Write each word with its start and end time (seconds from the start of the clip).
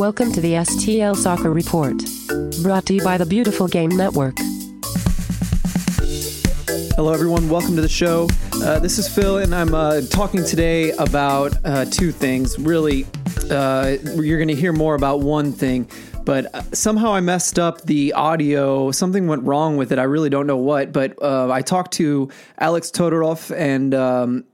Welcome 0.00 0.32
to 0.32 0.40
the 0.40 0.54
STL 0.54 1.14
Soccer 1.14 1.50
Report. 1.50 1.92
Brought 2.62 2.86
to 2.86 2.94
you 2.94 3.04
by 3.04 3.18
the 3.18 3.26
Beautiful 3.26 3.68
Game 3.68 3.90
Network. 3.90 4.34
Hello, 6.96 7.12
everyone. 7.12 7.50
Welcome 7.50 7.76
to 7.76 7.82
the 7.82 7.88
show. 7.88 8.26
Uh, 8.54 8.78
this 8.78 8.98
is 8.98 9.14
Phil, 9.14 9.36
and 9.36 9.54
I'm 9.54 9.74
uh, 9.74 10.00
talking 10.08 10.42
today 10.42 10.92
about 10.92 11.54
uh, 11.66 11.84
two 11.84 12.12
things. 12.12 12.58
Really, 12.58 13.04
uh, 13.50 13.98
you're 14.14 14.38
going 14.38 14.48
to 14.48 14.54
hear 14.54 14.72
more 14.72 14.94
about 14.94 15.20
one 15.20 15.52
thing, 15.52 15.86
but 16.24 16.46
uh, 16.54 16.62
somehow 16.72 17.12
I 17.12 17.20
messed 17.20 17.58
up 17.58 17.82
the 17.82 18.14
audio. 18.14 18.92
Something 18.92 19.26
went 19.26 19.42
wrong 19.42 19.76
with 19.76 19.92
it. 19.92 19.98
I 19.98 20.04
really 20.04 20.30
don't 20.30 20.46
know 20.46 20.56
what, 20.56 20.92
but 20.92 21.22
uh, 21.22 21.50
I 21.52 21.60
talked 21.60 21.92
to 21.94 22.30
Alex 22.56 22.90
Todorov 22.90 23.54
and, 23.54 23.94
um, 23.94 24.46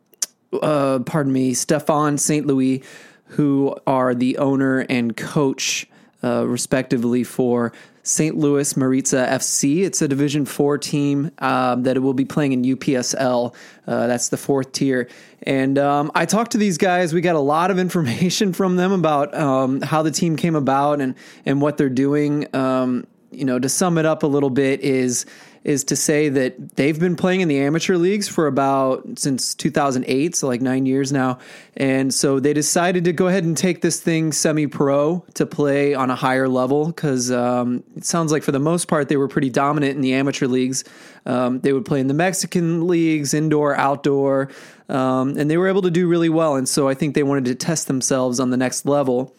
pardon 0.50 1.32
me, 1.32 1.54
Stefan 1.54 2.18
St. 2.18 2.48
Louis, 2.48 2.82
who 3.28 3.76
are 3.86 4.14
the 4.14 4.38
owner 4.38 4.80
and 4.80 5.16
coach, 5.16 5.86
respectively, 6.22 7.22
for 7.22 7.72
St. 8.06 8.36
Louis 8.36 8.76
Maritza 8.76 9.26
FC. 9.28 9.82
It's 9.84 10.00
a 10.00 10.06
Division 10.06 10.44
Four 10.46 10.78
team 10.78 11.32
um, 11.38 11.82
that 11.82 12.00
will 12.00 12.14
be 12.14 12.24
playing 12.24 12.52
in 12.52 12.62
UPSL. 12.62 13.52
Uh, 13.84 14.06
that's 14.06 14.28
the 14.28 14.36
fourth 14.36 14.70
tier. 14.70 15.08
And 15.42 15.76
um, 15.76 16.12
I 16.14 16.24
talked 16.24 16.52
to 16.52 16.58
these 16.58 16.78
guys. 16.78 17.12
We 17.12 17.20
got 17.20 17.34
a 17.34 17.40
lot 17.40 17.72
of 17.72 17.78
information 17.80 18.52
from 18.52 18.76
them 18.76 18.92
about 18.92 19.34
um, 19.34 19.80
how 19.80 20.02
the 20.02 20.12
team 20.12 20.36
came 20.36 20.54
about 20.54 21.00
and 21.00 21.16
and 21.44 21.60
what 21.60 21.78
they're 21.78 21.88
doing. 21.88 22.54
Um, 22.54 23.08
you 23.32 23.44
know, 23.44 23.58
to 23.58 23.68
sum 23.68 23.98
it 23.98 24.06
up 24.06 24.22
a 24.22 24.26
little 24.26 24.50
bit, 24.50 24.80
is 24.82 25.26
is 25.66 25.82
to 25.82 25.96
say 25.96 26.28
that 26.28 26.76
they've 26.76 27.00
been 27.00 27.16
playing 27.16 27.40
in 27.40 27.48
the 27.48 27.58
amateur 27.58 27.96
leagues 27.96 28.28
for 28.28 28.46
about 28.46 29.04
since 29.18 29.52
2008, 29.56 30.36
so 30.36 30.46
like 30.46 30.60
nine 30.60 30.86
years 30.86 31.10
now. 31.10 31.40
And 31.76 32.14
so 32.14 32.38
they 32.38 32.52
decided 32.52 33.02
to 33.06 33.12
go 33.12 33.26
ahead 33.26 33.42
and 33.42 33.56
take 33.56 33.82
this 33.82 33.98
thing 33.98 34.30
semi 34.30 34.68
pro 34.68 35.24
to 35.34 35.44
play 35.44 35.92
on 35.92 36.08
a 36.08 36.14
higher 36.14 36.48
level 36.48 36.86
because 36.86 37.32
um, 37.32 37.82
it 37.96 38.04
sounds 38.04 38.30
like 38.30 38.44
for 38.44 38.52
the 38.52 38.60
most 38.60 38.86
part 38.86 39.08
they 39.08 39.16
were 39.16 39.26
pretty 39.26 39.50
dominant 39.50 39.96
in 39.96 40.02
the 40.02 40.14
amateur 40.14 40.46
leagues. 40.46 40.84
Um, 41.26 41.58
they 41.58 41.72
would 41.72 41.84
play 41.84 41.98
in 41.98 42.06
the 42.06 42.14
Mexican 42.14 42.86
leagues, 42.86 43.34
indoor, 43.34 43.74
outdoor, 43.74 44.50
um, 44.88 45.36
and 45.36 45.50
they 45.50 45.56
were 45.56 45.66
able 45.66 45.82
to 45.82 45.90
do 45.90 46.06
really 46.06 46.28
well. 46.28 46.54
And 46.54 46.68
so 46.68 46.88
I 46.88 46.94
think 46.94 47.16
they 47.16 47.24
wanted 47.24 47.46
to 47.46 47.56
test 47.56 47.88
themselves 47.88 48.38
on 48.38 48.50
the 48.50 48.56
next 48.56 48.86
level. 48.86 49.34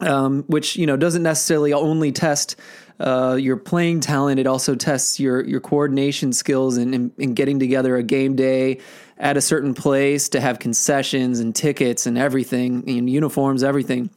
Um, 0.00 0.42
which 0.48 0.74
you 0.74 0.86
know 0.86 0.96
doesn't 0.96 1.22
necessarily 1.22 1.72
only 1.72 2.10
test 2.10 2.56
uh, 3.00 3.36
your 3.40 3.56
playing 3.56 4.00
talent. 4.00 4.38
It 4.38 4.46
also 4.46 4.74
tests 4.74 5.18
your 5.18 5.44
your 5.44 5.60
coordination 5.60 6.32
skills 6.32 6.76
and, 6.76 7.12
and, 7.18 7.34
getting 7.34 7.58
together 7.58 7.96
a 7.96 8.02
game 8.02 8.36
day 8.36 8.80
at 9.18 9.36
a 9.36 9.40
certain 9.40 9.74
place 9.74 10.28
to 10.30 10.40
have 10.40 10.58
concessions 10.58 11.40
and 11.40 11.54
tickets 11.54 12.06
and 12.06 12.16
everything 12.16 12.84
and 12.88 13.10
uniforms, 13.10 13.62
everything. 13.62 14.10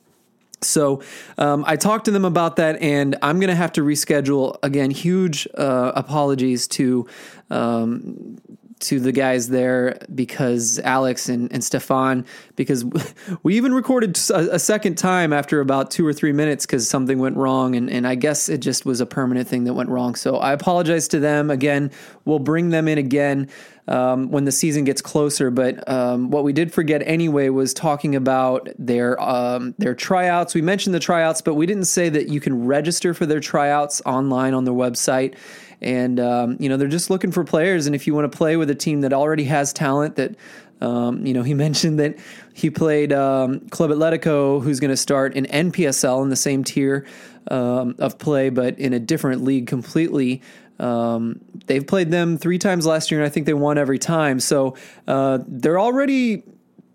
So 0.62 1.04
um, 1.38 1.64
I 1.68 1.76
talked 1.76 2.06
to 2.06 2.12
them 2.12 2.26
about 2.26 2.56
that, 2.56 2.82
and 2.82 3.16
I'm 3.22 3.40
going 3.40 3.50
to 3.50 3.56
have 3.56 3.74
to 3.74 3.82
reschedule 3.82 4.58
again. 4.64 4.90
Huge 4.90 5.48
uh, 5.56 5.92
apologies 5.96 6.68
to 6.70 7.08
um, 7.52 8.38
to 8.80 9.00
the 9.00 9.12
guys 9.12 9.50
there 9.50 9.98
because 10.14 10.80
Alex 10.80 11.30
and, 11.30 11.52
and 11.52 11.64
Stefan, 11.64 12.26
because 12.56 12.86
we 13.44 13.58
even 13.58 13.74
recorded 13.74 14.18
a, 14.30 14.56
a 14.56 14.60
second 14.60 14.98
time 14.98 15.34
after 15.34 15.60
about 15.62 15.92
two 15.92 16.06
or 16.06 16.14
three 16.14 16.32
minutes 16.32 16.66
because 16.66 16.88
something 16.88 17.20
went 17.20 17.38
wrong. 17.38 17.76
And, 17.76 17.90
and 17.90 18.08
I 18.08 18.16
guess 18.16 18.50
it 18.50 18.60
just 18.60 18.86
was 18.86 19.02
a 19.02 19.06
permanent 19.06 19.48
thing 19.48 19.64
that 19.64 19.74
went 19.74 19.90
wrong. 19.90 20.16
So 20.16 20.38
I 20.38 20.54
apologize 20.54 21.08
to 21.10 21.20
them. 21.20 21.50
Again, 21.50 21.92
we'll 22.26 22.40
bring 22.40 22.70
them 22.70 22.88
in 22.88 22.98
again 22.98 23.50
um, 23.88 24.30
when 24.32 24.46
the 24.46 24.52
season 24.52 24.84
gets 24.84 25.02
closer. 25.02 25.50
But 25.50 25.88
um, 25.90 26.30
what 26.30 26.44
we 26.44 26.54
did 26.54 26.74
forget 26.74 27.02
anyway 27.06 27.50
was 27.50 27.74
talking 27.74 28.16
about 28.16 28.70
their 28.78 29.20
um, 29.22 29.74
their 29.78 29.96
tryouts. 29.96 30.54
We 30.54 30.62
mentioned 30.62 30.94
the 30.94 31.00
tryouts, 31.00 31.42
but 31.42 31.56
we 31.56 31.66
didn't 31.66 31.86
say 31.86 32.10
that 32.10 32.30
you 32.30 32.40
can 32.40 32.66
register 32.66 33.14
for 33.14 33.26
their 33.26 33.40
tryouts 33.40 34.02
online 34.06 34.54
on 34.54 34.66
their 34.66 34.74
website 34.74 35.36
and 35.82 36.20
um, 36.20 36.58
you 36.60 36.70
know 36.70 36.78
they're 36.78 36.88
just 36.88 37.10
looking 37.10 37.32
for 37.32 37.44
players. 37.44 37.86
And 37.86 37.96
if 37.96 38.08
you 38.08 38.16
want 38.16 38.32
to 38.32 38.38
play 38.38 38.58
with 38.58 38.70
a 38.70 38.76
team 38.76 39.02
that 39.02 39.14
already 39.14 39.46
has 39.46 39.74
talent, 39.74 40.16
that 40.16 40.36
um, 40.82 41.26
you 41.26 41.34
know 41.34 41.44
he 41.44 41.54
mentioned 41.66 42.00
that 42.00 42.18
he 42.54 42.70
played 42.70 43.14
um, 43.14 43.62
Club 43.70 43.92
Atletico, 43.92 44.62
who's 44.62 44.80
going 44.80 44.92
to 44.92 44.98
start 44.98 45.36
in 45.36 45.46
NPSL 45.46 46.24
in 46.24 46.30
the 46.30 46.36
same 46.36 46.64
tier 46.64 47.06
um, 47.50 47.96
of 48.00 48.18
play, 48.18 48.50
but 48.50 48.78
in 48.80 48.94
a 48.94 49.00
different 49.00 49.44
league 49.44 49.68
completely. 49.68 50.42
Um, 50.80 51.40
they've 51.66 51.86
played 51.86 52.12
them 52.12 52.38
three 52.38 52.60
times 52.60 52.86
last 52.86 53.10
year, 53.10 53.20
and 53.20 53.26
I 53.26 53.30
think 53.30 53.48
they 53.48 53.54
won 53.54 53.80
every 53.80 53.98
time. 53.98 54.40
So 54.40 54.76
uh, 55.08 55.40
they're 55.48 55.80
already 55.80 56.44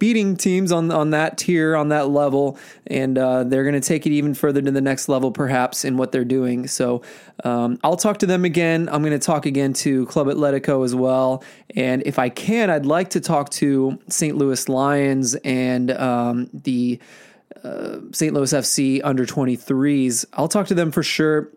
beating 0.03 0.37
teams 0.37 0.73
on 0.73 0.91
on 0.91 1.11
that 1.11 1.39
tier 1.39 1.77
on 1.77 1.91
that 1.91 2.09
level, 2.09 2.59
and 2.89 3.17
uh, 3.17 3.45
they're 3.45 3.63
going 3.63 3.81
to 3.81 3.89
take 3.89 4.05
it 4.05 4.11
even 4.11 4.35
further 4.35 4.61
to 4.61 4.73
the 4.73 4.81
next 4.81 5.09
level, 5.09 5.31
perhaps 5.31 5.85
in 5.85 5.97
what 5.97 6.11
they're 6.11 6.25
doing. 6.25 6.67
So 6.67 7.03
um, 7.45 7.79
I'll 7.85 7.97
talk 7.97 8.19
to 8.19 8.27
them 8.27 8.45
again. 8.45 8.89
I'm 8.91 9.03
going 9.03 9.17
to 9.17 9.25
talk 9.25 9.47
again 9.47 9.73
to 9.75 10.05
Club 10.07 10.27
Atletico 10.27 10.85
as 10.85 10.93
well, 10.93 11.45
and 11.77 12.03
if 12.05 12.19
I 12.19 12.31
can, 12.31 12.69
I'd 12.69 12.85
like 12.85 13.11
to 13.11 13.21
talk 13.21 13.51
to 13.51 13.97
St. 14.09 14.37
Louis 14.37 14.69
Lions 14.69 15.37
and 15.37 15.93
um, 15.93 16.51
the. 16.53 16.99
Uh, 17.63 18.01
St. 18.11 18.35
Louis 18.35 18.53
FC 18.53 19.01
under 19.05 19.25
23s. 19.25 20.25
I'll 20.33 20.49
talk 20.49 20.67
to 20.69 20.75
them 20.75 20.91
for 20.91 21.05
sure. 21.05 21.49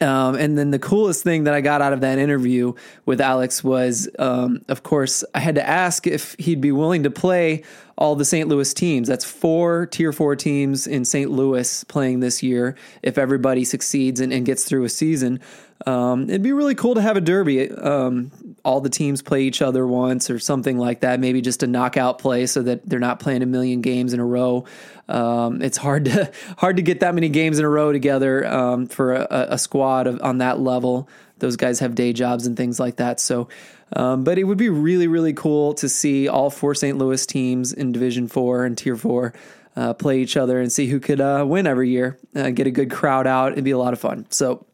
Um, 0.00 0.34
and 0.34 0.58
then 0.58 0.72
the 0.72 0.78
coolest 0.78 1.22
thing 1.22 1.44
that 1.44 1.54
I 1.54 1.60
got 1.60 1.80
out 1.80 1.92
of 1.92 2.00
that 2.00 2.18
interview 2.18 2.74
with 3.06 3.20
Alex 3.20 3.64
was, 3.64 4.08
um, 4.18 4.64
of 4.68 4.82
course, 4.82 5.24
I 5.34 5.40
had 5.40 5.54
to 5.54 5.66
ask 5.66 6.06
if 6.06 6.34
he'd 6.38 6.60
be 6.60 6.72
willing 6.72 7.04
to 7.04 7.10
play 7.10 7.62
all 7.96 8.14
the 8.14 8.24
St. 8.24 8.48
Louis 8.48 8.72
teams. 8.74 9.08
That's 9.08 9.24
four 9.24 9.86
tier 9.86 10.12
four 10.12 10.36
teams 10.36 10.86
in 10.86 11.04
St. 11.04 11.30
Louis 11.30 11.84
playing 11.84 12.20
this 12.20 12.42
year 12.42 12.76
if 13.02 13.16
everybody 13.16 13.64
succeeds 13.64 14.20
and, 14.20 14.32
and 14.32 14.44
gets 14.44 14.64
through 14.64 14.84
a 14.84 14.88
season. 14.88 15.40
Um, 15.86 16.24
it'd 16.24 16.42
be 16.42 16.52
really 16.52 16.74
cool 16.74 16.94
to 16.94 17.02
have 17.02 17.16
a 17.16 17.20
derby. 17.20 17.70
Um, 17.70 18.30
all 18.66 18.80
the 18.80 18.90
teams 18.90 19.22
play 19.22 19.44
each 19.44 19.62
other 19.62 19.86
once 19.86 20.28
or 20.28 20.40
something 20.40 20.76
like 20.76 21.00
that. 21.00 21.20
Maybe 21.20 21.40
just 21.40 21.62
a 21.62 21.68
knockout 21.68 22.18
play 22.18 22.46
so 22.46 22.62
that 22.62 22.84
they're 22.84 22.98
not 22.98 23.20
playing 23.20 23.42
a 23.42 23.46
million 23.46 23.80
games 23.80 24.12
in 24.12 24.18
a 24.18 24.26
row. 24.26 24.64
Um, 25.08 25.62
it's 25.62 25.76
hard 25.76 26.06
to 26.06 26.32
hard 26.58 26.76
to 26.76 26.82
get 26.82 26.98
that 27.00 27.14
many 27.14 27.28
games 27.28 27.60
in 27.60 27.64
a 27.64 27.68
row 27.68 27.92
together 27.92 28.44
um, 28.44 28.86
for 28.86 29.14
a, 29.14 29.46
a 29.50 29.58
squad 29.58 30.08
of, 30.08 30.20
on 30.20 30.38
that 30.38 30.58
level. 30.58 31.08
Those 31.38 31.54
guys 31.56 31.78
have 31.78 31.94
day 31.94 32.12
jobs 32.12 32.48
and 32.48 32.56
things 32.56 32.80
like 32.80 32.96
that. 32.96 33.20
So, 33.20 33.48
um, 33.92 34.24
but 34.24 34.36
it 34.36 34.44
would 34.44 34.58
be 34.58 34.68
really 34.68 35.06
really 35.06 35.32
cool 35.32 35.74
to 35.74 35.88
see 35.88 36.26
all 36.26 36.50
four 36.50 36.74
St. 36.74 36.98
Louis 36.98 37.24
teams 37.24 37.72
in 37.72 37.92
Division 37.92 38.26
Four 38.26 38.64
and 38.64 38.76
Tier 38.76 38.96
Four. 38.96 39.32
Uh, 39.76 39.94
play 39.94 40.20
each 40.22 40.36
other 40.36 40.60
and 40.60 40.72
see 40.72 40.86
who 40.86 40.98
could 40.98 41.20
uh, 41.20 41.44
win 41.46 41.66
every 41.68 41.90
year. 41.90 42.18
Uh, 42.34 42.50
get 42.50 42.66
a 42.66 42.70
good 42.70 42.90
crowd 42.90 43.26
out. 43.26 43.52
It'd 43.52 43.62
be 43.62 43.72
a 43.72 43.78
lot 43.78 43.92
of 43.92 44.00
fun. 44.00 44.26
So 44.30 44.66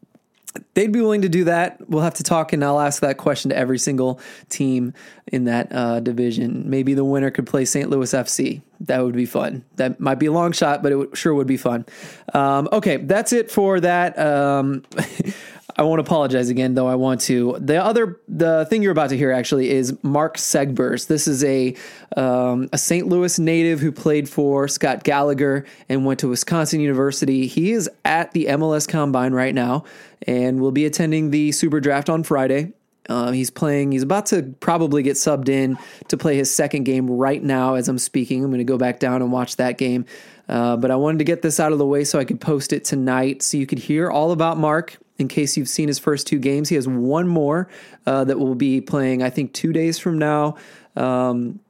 they'd 0.75 0.93
be 0.93 1.01
willing 1.01 1.23
to 1.23 1.29
do 1.29 1.45
that. 1.45 1.89
We'll 1.89 2.03
have 2.03 2.15
to 2.15 2.23
talk, 2.23 2.53
and 2.53 2.65
I'll 2.65 2.81
ask 2.81 3.01
that 3.01 3.19
question 3.19 3.51
to 3.51 3.57
every 3.57 3.79
single 3.79 4.21
team 4.49 4.95
in 5.27 5.45
that 5.45 5.73
uh, 5.73 6.01
division. 6.01 6.69
Maybe 6.69 6.95
the 6.95 7.05
winner 7.05 7.31
could 7.31 7.47
play 7.47 7.65
St. 7.65 7.89
Louis 7.89 8.13
FC. 8.13 8.63
That 8.81 9.05
would 9.05 9.15
be 9.15 9.27
fun. 9.27 9.65
That 9.77 10.01
might 10.01 10.19
be 10.19 10.27
a 10.27 10.33
long 10.33 10.53
shot, 10.53 10.83
but 10.83 10.93
it 10.93 11.17
sure 11.17 11.35
would 11.35 11.47
be 11.47 11.57
fun. 11.57 11.87
Um, 12.35 12.69
okay, 12.73 12.97
that's 12.97 13.33
it 13.33 13.51
for 13.51 13.81
that. 13.81 14.19
Um, 14.19 14.83
I 15.77 15.83
won't 15.83 16.01
apologize 16.01 16.51
again, 16.51 16.75
though 16.75 16.87
I 16.87 16.97
want 16.97 17.23
to. 17.23 17.57
The 17.59 17.83
other, 17.83 18.21
the 18.29 18.67
thing 18.67 18.83
you're 18.83 18.93
about 18.93 19.11
to 19.11 19.17
hear 19.17 19.33
actually 19.33 19.71
is 19.71 19.97
Mark 20.03 20.37
Segbers. 20.37 21.07
This 21.07 21.27
is 21.27 21.43
a 21.45 21.75
um, 22.17 22.69
a 22.73 22.79
St. 22.79 23.07
Louis 23.07 23.39
native 23.39 23.81
who 23.81 23.91
played 23.91 24.29
for 24.29 24.69
Scott 24.69 25.03
Gallagher 25.03 25.65
and 25.89 26.05
went 26.05 26.21
to 26.21 26.29
Wisconsin 26.29 26.81
University. 26.81 27.47
He 27.47 27.73
is 27.73 27.89
at 28.05 28.33
the 28.33 28.47
MLS 28.47 28.87
Combine 28.87 29.33
right 29.33 29.55
now 29.55 29.85
and 30.27 30.61
will 30.61 30.73
be 30.73 30.85
attending 30.85 31.31
the 31.31 31.53
Super 31.53 31.81
Draft 31.81 32.11
on 32.11 32.23
Friday. 32.23 32.73
Uh, 33.09 33.33
he's 33.33 33.51
playing. 33.51 33.93
He's 33.93 34.03
about 34.03 34.27
to 34.27 34.55
probably 34.61 35.03
get 35.03 35.17
subbed 35.17 35.49
in 35.49 35.77
to 36.09 36.17
play 36.17 36.37
his 36.37 36.53
second 36.53 36.85
game 36.85 37.11
right 37.11 37.43
now 37.43 37.75
as 37.75 37.89
I'm 37.89 37.99
speaking. 37.99 38.45
I'm 38.45 38.51
going 38.51 38.59
to 38.59 38.65
go 38.65 38.79
back 38.79 39.01
down 39.01 39.23
and 39.23 39.33
watch 39.33 39.57
that 39.57 39.77
game. 39.79 40.07
Uh, 40.49 40.77
but 40.77 40.91
I 40.91 40.97
wanted 40.97 41.19
to 41.19 41.25
get 41.25 41.43
this 41.43 41.59
out 41.59 41.73
of 41.73 41.79
the 41.79 41.87
way 41.87 42.05
so 42.05 42.19
I 42.19 42.25
could 42.25 42.41
post 42.41 42.73
it 42.73 42.85
tonight 42.85 43.43
so 43.43 43.57
you 43.57 43.67
could 43.67 43.79
hear 43.79 44.11
all 44.11 44.33
about 44.33 44.59
Mark 44.59 44.99
in 45.23 45.29
case 45.29 45.57
you've 45.57 45.69
seen 45.69 45.89
his 45.89 45.99
first 45.99 46.27
two 46.27 46.39
games. 46.39 46.69
He 46.69 46.75
has 46.75 46.87
one 46.87 47.27
more 47.27 47.69
uh, 48.05 48.25
that 48.25 48.39
will 48.39 48.55
be 48.55 48.83
playing, 48.83 49.23
I 49.23 49.31
think, 49.31 49.55
two 49.55 49.73
days 49.73 49.99
from 49.99 50.19
now. 50.19 50.57
Um, 50.95 51.61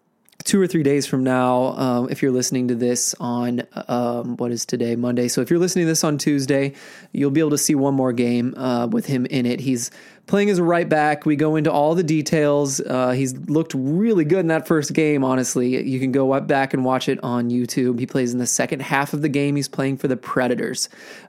two 0.45 0.61
or 0.61 0.67
three 0.67 0.83
days 0.83 1.07
from 1.07 1.23
now, 1.23 1.77
um, 1.77 2.09
if 2.11 2.23
you're 2.23 2.33
listening 2.33 2.69
to 2.69 2.75
this 2.75 3.15
on 3.21 3.63
um, 3.89 4.37
what 4.37 4.51
is 4.51 4.67
today, 4.67 4.97
Monday. 4.97 5.29
So 5.29 5.41
if 5.41 5.51
you're 5.51 5.59
listening 5.59 5.85
to 5.85 5.91
this 5.91 6.05
on 6.05 6.19
Tuesday, 6.19 6.75
you'll 7.13 7.31
be 7.31 7.41
able 7.41 7.51
to 7.51 7.59
see 7.59 7.75
one 7.75 7.95
more 7.95 8.13
game 8.13 8.55
uh, 8.57 8.89
with 8.89 9.07
him 9.07 9.27
in 9.27 9.47
it. 9.47 9.61
He's 9.61 9.91
playing 10.27 10.51
as 10.51 10.59
a 10.59 10.65
right 10.65 10.89
back. 10.89 11.27
We 11.27 11.37
go 11.37 11.57
into 11.57 11.71
all 11.71 11.95
the 11.95 12.03
details. 12.03 12.81
Uh, 12.81 13.11
he's 13.11 13.35
looked 13.49 13.73
really 13.75 14.25
good 14.25 14.41
in 14.41 14.49
that 14.49 14.67
first 14.67 14.93
game, 14.93 15.25
honestly. 15.25 15.81
You 15.89 16.01
can 16.01 16.13
go 16.13 16.41
back 16.41 16.75
and 16.75 16.85
watch 16.85 17.09
it 17.09 17.23
on 17.23 17.51
YouTube. 17.51 17.99
He 17.99 18.07
plays 18.07 18.33
in 18.33 18.39
the 18.39 18.47
second 18.47 18.83
half 18.83 19.13
of 19.13 19.23
the 19.23 19.29
game. 19.29 19.57
He's 19.57 19.69
playing 19.69 19.99
for 19.99 20.09
the 20.09 20.17
Predators. 20.17 20.89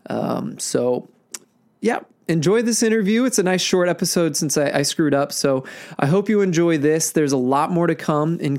Um, 0.10 0.58
so, 0.60 1.10
yeah, 1.82 2.00
enjoy 2.28 2.62
this 2.62 2.84
interview. 2.84 3.26
It's 3.26 3.40
a 3.40 3.44
nice 3.44 3.62
short 3.62 3.90
episode 3.90 4.36
since 4.36 4.58
I, 4.58 4.80
I, 4.80 4.82
screwed 4.84 5.14
up. 5.14 5.32
So 5.32 5.66
I 6.00 6.06
hope 6.06 6.30
you 6.30 6.42
enjoy 6.42 6.78
this. 6.78 7.12
There's 7.12 7.32
a 7.32 7.38
lot 7.38 7.72
more 7.72 7.88
to 7.88 7.96
come. 7.96 8.40
In, 8.40 8.58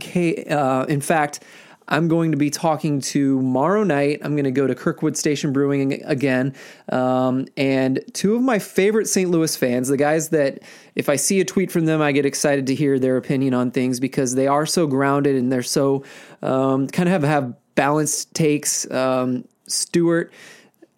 uh, 0.50 0.86
in 0.88 1.00
fact, 1.00 1.40
I'm 1.88 2.08
going 2.08 2.30
to 2.30 2.38
be 2.38 2.50
talking 2.50 3.00
tomorrow 3.00 3.84
night. 3.84 4.20
I'm 4.22 4.34
going 4.34 4.44
to 4.44 4.50
go 4.50 4.66
to 4.66 4.74
Kirkwood 4.74 5.16
Station 5.16 5.52
Brewing 5.52 6.02
again. 6.04 6.54
Um, 6.90 7.46
and 7.56 8.00
two 8.14 8.34
of 8.34 8.42
my 8.42 8.58
favorite 8.58 9.06
St. 9.06 9.30
Louis 9.30 9.54
fans, 9.54 9.88
the 9.88 9.96
guys 9.96 10.30
that 10.30 10.62
if 10.94 11.08
I 11.08 11.16
see 11.16 11.40
a 11.40 11.44
tweet 11.44 11.70
from 11.70 11.84
them, 11.84 12.00
I 12.00 12.12
get 12.12 12.24
excited 12.24 12.66
to 12.68 12.74
hear 12.74 12.98
their 12.98 13.16
opinion 13.16 13.52
on 13.52 13.70
things 13.70 14.00
because 14.00 14.34
they 14.34 14.46
are 14.46 14.64
so 14.64 14.86
grounded 14.86 15.36
and 15.36 15.52
they're 15.52 15.62
so 15.62 16.04
um, 16.42 16.88
kind 16.88 17.08
of 17.08 17.12
have, 17.12 17.22
have 17.22 17.54
balanced 17.74 18.34
takes. 18.34 18.90
Um, 18.90 19.44
Stuart 19.66 20.32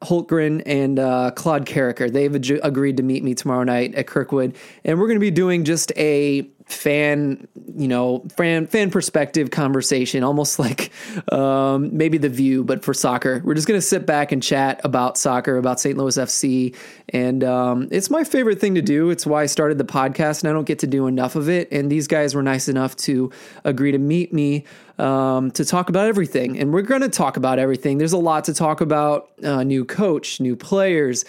Holtgren 0.03 0.63
and 0.67 0.99
uh, 0.99 1.31
Claude 1.35 1.67
Carricker. 1.67 2.13
They've 2.13 2.35
ag- 2.35 2.61
agreed 2.63 2.99
to 2.99 3.03
meet 3.03 3.25
me 3.25 3.35
tomorrow 3.35 3.65
night 3.65 3.95
at 3.95 4.07
Kirkwood, 4.07 4.57
and 4.85 4.99
we're 4.99 5.07
going 5.07 5.17
to 5.17 5.21
be 5.21 5.31
doing 5.31 5.65
just 5.65 5.93
a 5.97 6.49
fan, 6.67 7.47
you 7.77 7.87
know, 7.87 8.27
fan 8.37 8.67
fan 8.67 8.91
perspective 8.91 9.51
conversation, 9.51 10.25
almost 10.25 10.59
like 10.67 10.93
um, 11.33 11.97
maybe 11.97 12.19
the 12.19 12.29
View, 12.29 12.65
but 12.65 12.85
for 12.85 12.93
soccer. 12.93 13.41
We're 13.45 13.55
just 13.55 13.67
going 13.67 13.79
to 13.79 13.87
sit 13.87 14.05
back 14.05 14.33
and 14.33 14.43
chat 14.43 14.81
about 14.85 15.17
soccer, 15.17 15.57
about 15.57 15.81
St. 15.81 15.97
Louis 15.97 16.17
FC, 16.17 16.77
and 17.11 17.45
um, 17.45 17.89
it's 17.91 18.11
my 18.11 18.25
favorite 18.25 18.61
thing 18.61 18.75
to 18.75 18.83
do. 18.83 19.11
It's 19.11 19.25
why 19.25 19.43
I 19.43 19.47
started 19.47 19.79
the 19.79 19.85
podcast, 19.85 20.43
and 20.43 20.51
I 20.51 20.53
don't 20.53 20.67
get 20.67 20.81
to 20.81 20.87
do 20.87 21.07
enough 21.07 21.37
of 21.37 21.49
it. 21.49 21.69
And 21.71 21.91
these 21.91 22.09
guys 22.09 22.35
were 22.35 22.43
nice 22.43 22.69
enough 22.69 22.97
to 22.97 23.31
agree 23.65 23.93
to 23.93 23.99
meet 23.99 24.33
me 24.33 24.65
um, 24.99 25.51
to 25.53 25.65
talk 25.65 25.89
about 25.89 26.09
everything. 26.09 26.59
And 26.59 26.73
we're 26.73 26.83
going 26.83 27.03
to 27.03 27.09
talk 27.09 27.37
about 27.37 27.59
everything. 27.59 27.99
There's 27.99 28.13
a 28.13 28.19
lot 28.19 28.45
to 28.45 28.55
talk 28.55 28.81
about 28.81 29.31
uh, 29.45 29.63
new 29.63 29.85
coach, 29.85 30.41
new 30.41 30.57
players, 30.57 31.25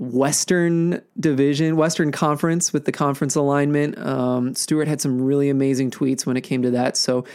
Western 0.00 1.02
Division, 1.20 1.76
Western 1.76 2.10
Conference 2.10 2.72
with 2.72 2.86
the 2.86 2.92
conference 2.92 3.34
alignment. 3.36 3.98
Um, 3.98 4.54
Stuart 4.54 4.88
had 4.88 4.98
some 4.98 5.20
really 5.20 5.50
amazing 5.50 5.90
tweets 5.90 6.24
when 6.24 6.38
it 6.38 6.40
came 6.40 6.62
to 6.62 6.70
that. 6.70 6.96
So 6.96 7.26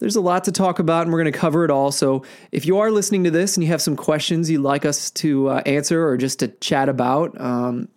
there's 0.00 0.16
a 0.16 0.20
lot 0.20 0.44
to 0.44 0.52
talk 0.52 0.80
about, 0.80 1.02
and 1.02 1.12
we're 1.12 1.22
going 1.22 1.32
to 1.32 1.38
cover 1.38 1.64
it 1.64 1.70
all. 1.70 1.90
So 1.90 2.24
if 2.52 2.66
you 2.66 2.78
are 2.80 2.90
listening 2.90 3.24
to 3.24 3.30
this 3.30 3.56
and 3.56 3.64
you 3.64 3.70
have 3.70 3.80
some 3.80 3.96
questions 3.96 4.50
you'd 4.50 4.60
like 4.60 4.84
us 4.84 5.10
to 5.12 5.48
uh, 5.48 5.62
answer 5.64 6.06
or 6.06 6.18
just 6.18 6.40
to 6.40 6.48
chat 6.48 6.90
about, 6.90 7.40
um, 7.40 7.88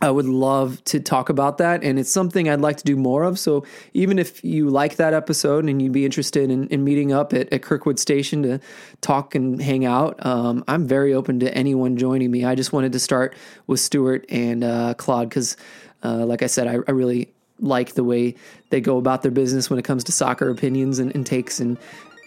I 0.00 0.10
would 0.10 0.26
love 0.26 0.82
to 0.84 1.00
talk 1.00 1.28
about 1.28 1.58
that. 1.58 1.82
And 1.82 1.98
it's 1.98 2.10
something 2.10 2.48
I'd 2.48 2.60
like 2.60 2.76
to 2.76 2.84
do 2.84 2.96
more 2.96 3.24
of. 3.24 3.38
So 3.38 3.64
even 3.94 4.18
if 4.18 4.44
you 4.44 4.70
like 4.70 4.96
that 4.96 5.12
episode 5.12 5.64
and 5.64 5.82
you'd 5.82 5.92
be 5.92 6.04
interested 6.04 6.50
in, 6.50 6.68
in 6.68 6.84
meeting 6.84 7.12
up 7.12 7.32
at, 7.32 7.52
at, 7.52 7.62
Kirkwood 7.62 7.98
Station 7.98 8.42
to 8.44 8.60
talk 9.00 9.34
and 9.34 9.60
hang 9.60 9.84
out, 9.84 10.24
um, 10.24 10.62
I'm 10.68 10.86
very 10.86 11.12
open 11.14 11.40
to 11.40 11.52
anyone 11.52 11.96
joining 11.96 12.30
me. 12.30 12.44
I 12.44 12.54
just 12.54 12.72
wanted 12.72 12.92
to 12.92 13.00
start 13.00 13.34
with 13.66 13.80
Stuart 13.80 14.24
and 14.28 14.62
uh, 14.62 14.94
Claude 14.94 15.28
because, 15.28 15.56
uh, 16.04 16.24
like 16.24 16.42
I 16.42 16.46
said, 16.46 16.68
I, 16.68 16.74
I, 16.86 16.92
really 16.92 17.28
like 17.58 17.94
the 17.94 18.04
way 18.04 18.36
they 18.70 18.80
go 18.80 18.98
about 18.98 19.22
their 19.22 19.32
business 19.32 19.68
when 19.68 19.80
it 19.80 19.84
comes 19.84 20.04
to 20.04 20.12
soccer 20.12 20.48
opinions 20.48 21.00
and, 21.00 21.12
and 21.16 21.26
takes 21.26 21.58
and, 21.58 21.76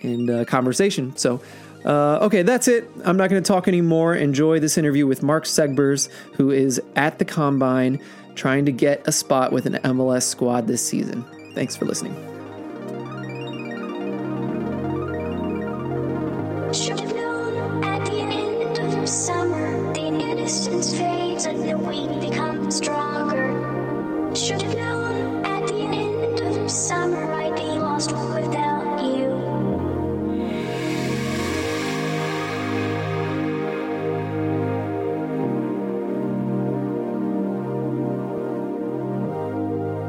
and 0.01 0.29
uh, 0.29 0.43
conversation. 0.43 1.15
So, 1.15 1.41
uh, 1.85 2.19
okay, 2.21 2.41
that's 2.43 2.67
it. 2.67 2.89
I'm 3.03 3.17
not 3.17 3.29
going 3.29 3.41
to 3.41 3.47
talk 3.47 3.67
anymore. 3.67 4.15
Enjoy 4.15 4.59
this 4.59 4.77
interview 4.77 5.07
with 5.07 5.23
Mark 5.23 5.45
Segbers, 5.45 6.09
who 6.35 6.51
is 6.51 6.81
at 6.95 7.19
the 7.19 7.25
combine 7.25 8.01
trying 8.35 8.65
to 8.65 8.71
get 8.71 9.07
a 9.07 9.11
spot 9.11 9.51
with 9.51 9.65
an 9.65 9.73
MLS 9.83 10.23
squad 10.23 10.67
this 10.67 10.85
season. 10.85 11.25
Thanks 11.53 11.75
for 11.75 11.85
listening. 11.85 12.30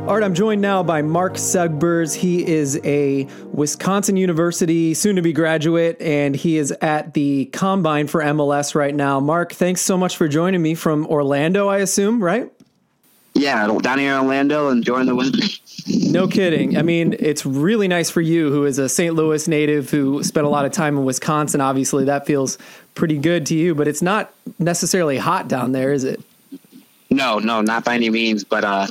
Art, 0.08 0.24
I'm 0.24 0.34
joined 0.34 0.60
now 0.60 0.82
by 0.82 1.00
Mark 1.00 1.34
Segbers. 1.34 2.12
He 2.12 2.44
is 2.44 2.78
a 2.82 3.24
Wisconsin 3.52 4.16
University 4.16 4.94
soon 4.94 5.14
to 5.14 5.22
be 5.22 5.32
graduate, 5.32 5.96
and 6.02 6.34
he 6.34 6.58
is 6.58 6.72
at 6.82 7.14
the 7.14 7.44
combine 7.46 8.08
for 8.08 8.20
MLS 8.20 8.74
right 8.74 8.94
now. 8.94 9.20
Mark, 9.20 9.52
thanks 9.52 9.80
so 9.80 9.96
much 9.96 10.16
for 10.16 10.26
joining 10.26 10.60
me 10.60 10.74
from 10.74 11.06
Orlando, 11.06 11.68
I 11.68 11.78
assume, 11.78 12.22
right? 12.22 12.52
Yeah, 13.34 13.66
down 13.80 13.98
here 14.00 14.14
in 14.14 14.20
Orlando, 14.20 14.70
enjoying 14.70 15.06
the 15.06 15.14
weather. 15.14 15.38
No 15.86 16.26
kidding. 16.26 16.76
I 16.76 16.82
mean, 16.82 17.14
it's 17.20 17.46
really 17.46 17.86
nice 17.86 18.10
for 18.10 18.20
you, 18.20 18.50
who 18.50 18.64
is 18.66 18.78
a 18.78 18.88
St. 18.88 19.14
Louis 19.14 19.46
native 19.46 19.88
who 19.88 20.24
spent 20.24 20.44
a 20.44 20.50
lot 20.50 20.64
of 20.64 20.72
time 20.72 20.98
in 20.98 21.04
Wisconsin. 21.04 21.60
Obviously, 21.60 22.04
that 22.06 22.26
feels 22.26 22.58
pretty 22.96 23.18
good 23.18 23.46
to 23.46 23.54
you, 23.54 23.74
but 23.74 23.86
it's 23.86 24.02
not 24.02 24.34
necessarily 24.58 25.16
hot 25.16 25.46
down 25.46 25.70
there, 25.70 25.92
is 25.92 26.02
it? 26.02 26.20
No, 27.08 27.38
no, 27.38 27.60
not 27.60 27.84
by 27.84 27.94
any 27.94 28.10
means. 28.10 28.42
But 28.42 28.64
uh, 28.64 28.86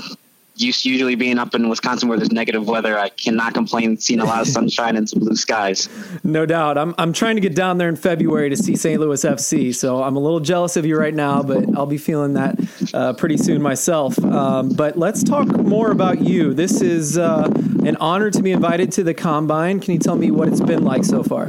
used 0.62 0.84
to 0.84 0.90
usually 0.90 1.16
being 1.16 1.38
up 1.38 1.56
in 1.56 1.69
Wisconsin 1.69 2.10
where 2.10 2.18
there's 2.18 2.31
negative 2.31 2.68
weather, 2.68 2.98
I 2.98 3.10
cannot 3.10 3.54
complain 3.54 3.98
seeing 3.98 4.19
a 4.19 4.25
lot 4.25 4.42
of 4.42 4.48
sunshine 4.58 4.96
and 4.96 5.10
some 5.10 5.19
blue 5.19 5.36
skies. 5.36 5.90
No 6.24 6.46
doubt. 6.46 6.78
I'm 6.78 6.96
I'm 6.98 7.13
trying 7.13 7.36
to 7.36 7.42
get 7.42 7.56
down 7.56 7.78
there 7.78 7.90
in 7.90 7.96
February 7.96 8.50
to 8.50 8.58
see 8.58 8.75
St. 8.75 9.00
Louis 9.00 9.24
FC, 9.24 9.74
so 9.74 10.04
I'm 10.04 10.16
a 10.16 10.19
little 10.19 10.40
jealous 10.40 10.78
of 10.78 10.86
you 10.86 10.98
right 10.98 11.13
now, 11.13 11.44
but 11.44 11.66
I'll 11.75 11.86
be 11.86 11.98
feeling 11.98 12.34
that 12.34 12.60
uh, 12.94 13.13
pretty 13.13 13.38
soon 13.38 13.62
myself. 13.62 14.18
Um, 14.24 14.69
but 14.69 14.98
let's 14.98 15.24
talk 15.24 15.48
more 15.48 15.92
about 15.92 16.22
you. 16.22 16.54
This 16.54 16.81
is 16.81 17.18
uh, 17.18 17.48
an 17.86 17.98
honor 17.98 18.31
to 18.31 18.42
be 18.42 18.52
invited 18.52 18.92
to 18.94 19.04
the 19.04 19.13
combine. 19.13 19.80
Can 19.80 19.94
you 19.94 20.00
tell 20.00 20.16
me 20.16 20.31
what 20.31 20.48
it's 20.48 20.62
been 20.62 20.84
like 20.84 21.04
so 21.04 21.24
far? 21.24 21.48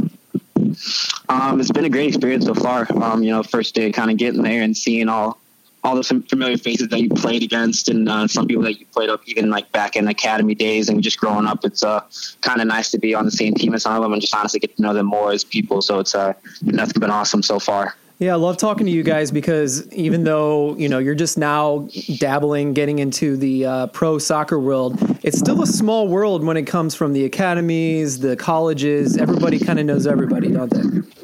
Um, 1.28 1.60
it's 1.60 1.70
been 1.70 1.84
a 1.84 1.90
great 1.90 2.08
experience 2.08 2.44
so 2.44 2.54
far. 2.54 2.86
Um, 3.02 3.22
you 3.22 3.30
know, 3.30 3.42
first 3.42 3.74
day 3.74 3.90
kind 3.92 4.10
of 4.10 4.16
getting 4.16 4.42
there 4.42 4.62
and 4.62 4.76
seeing 4.76 5.08
all 5.08 5.38
all 5.84 5.96
the 5.96 6.04
familiar 6.28 6.56
faces 6.56 6.88
that 6.88 7.00
you 7.00 7.08
played 7.08 7.42
against 7.42 7.88
and 7.88 8.08
uh, 8.08 8.26
some 8.28 8.46
people 8.46 8.62
that 8.62 8.78
you 8.78 8.86
played 8.86 9.10
up 9.10 9.20
even 9.26 9.50
like 9.50 9.70
back 9.72 9.96
in 9.96 10.06
academy 10.08 10.54
days 10.54 10.88
and 10.88 11.02
just 11.02 11.18
growing 11.18 11.46
up 11.46 11.64
it's 11.64 11.82
uh, 11.82 12.00
kind 12.40 12.60
of 12.60 12.66
nice 12.66 12.90
to 12.90 12.98
be 12.98 13.14
on 13.14 13.24
the 13.24 13.30
same 13.30 13.54
team 13.54 13.74
as 13.74 13.82
some 13.82 13.96
of 13.96 14.02
them 14.02 14.12
and 14.12 14.22
just 14.22 14.34
honestly 14.34 14.60
get 14.60 14.74
to 14.76 14.82
know 14.82 14.94
them 14.94 15.06
more 15.06 15.32
as 15.32 15.44
people 15.44 15.82
so 15.82 15.98
it's 15.98 16.14
uh, 16.14 16.32
that's 16.62 16.92
been 16.92 17.10
awesome 17.10 17.42
so 17.42 17.58
far 17.58 17.94
yeah, 18.18 18.34
I 18.34 18.36
love 18.36 18.56
talking 18.56 18.86
to 18.86 18.92
you 18.92 19.02
guys 19.02 19.32
because 19.32 19.92
even 19.92 20.22
though 20.22 20.76
you 20.76 20.88
know 20.88 21.00
you're 21.00 21.16
just 21.16 21.36
now 21.36 21.88
dabbling, 22.18 22.72
getting 22.72 23.00
into 23.00 23.36
the 23.36 23.66
uh, 23.66 23.86
pro 23.88 24.18
soccer 24.18 24.60
world, 24.60 24.96
it's 25.24 25.40
still 25.40 25.60
a 25.60 25.66
small 25.66 26.06
world 26.06 26.44
when 26.44 26.56
it 26.56 26.62
comes 26.62 26.94
from 26.94 27.14
the 27.14 27.24
academies, 27.24 28.20
the 28.20 28.36
colleges. 28.36 29.16
Everybody 29.16 29.58
kind 29.58 29.80
of 29.80 29.86
knows 29.86 30.06
everybody, 30.06 30.52
don't 30.52 30.70
they? 30.70 31.21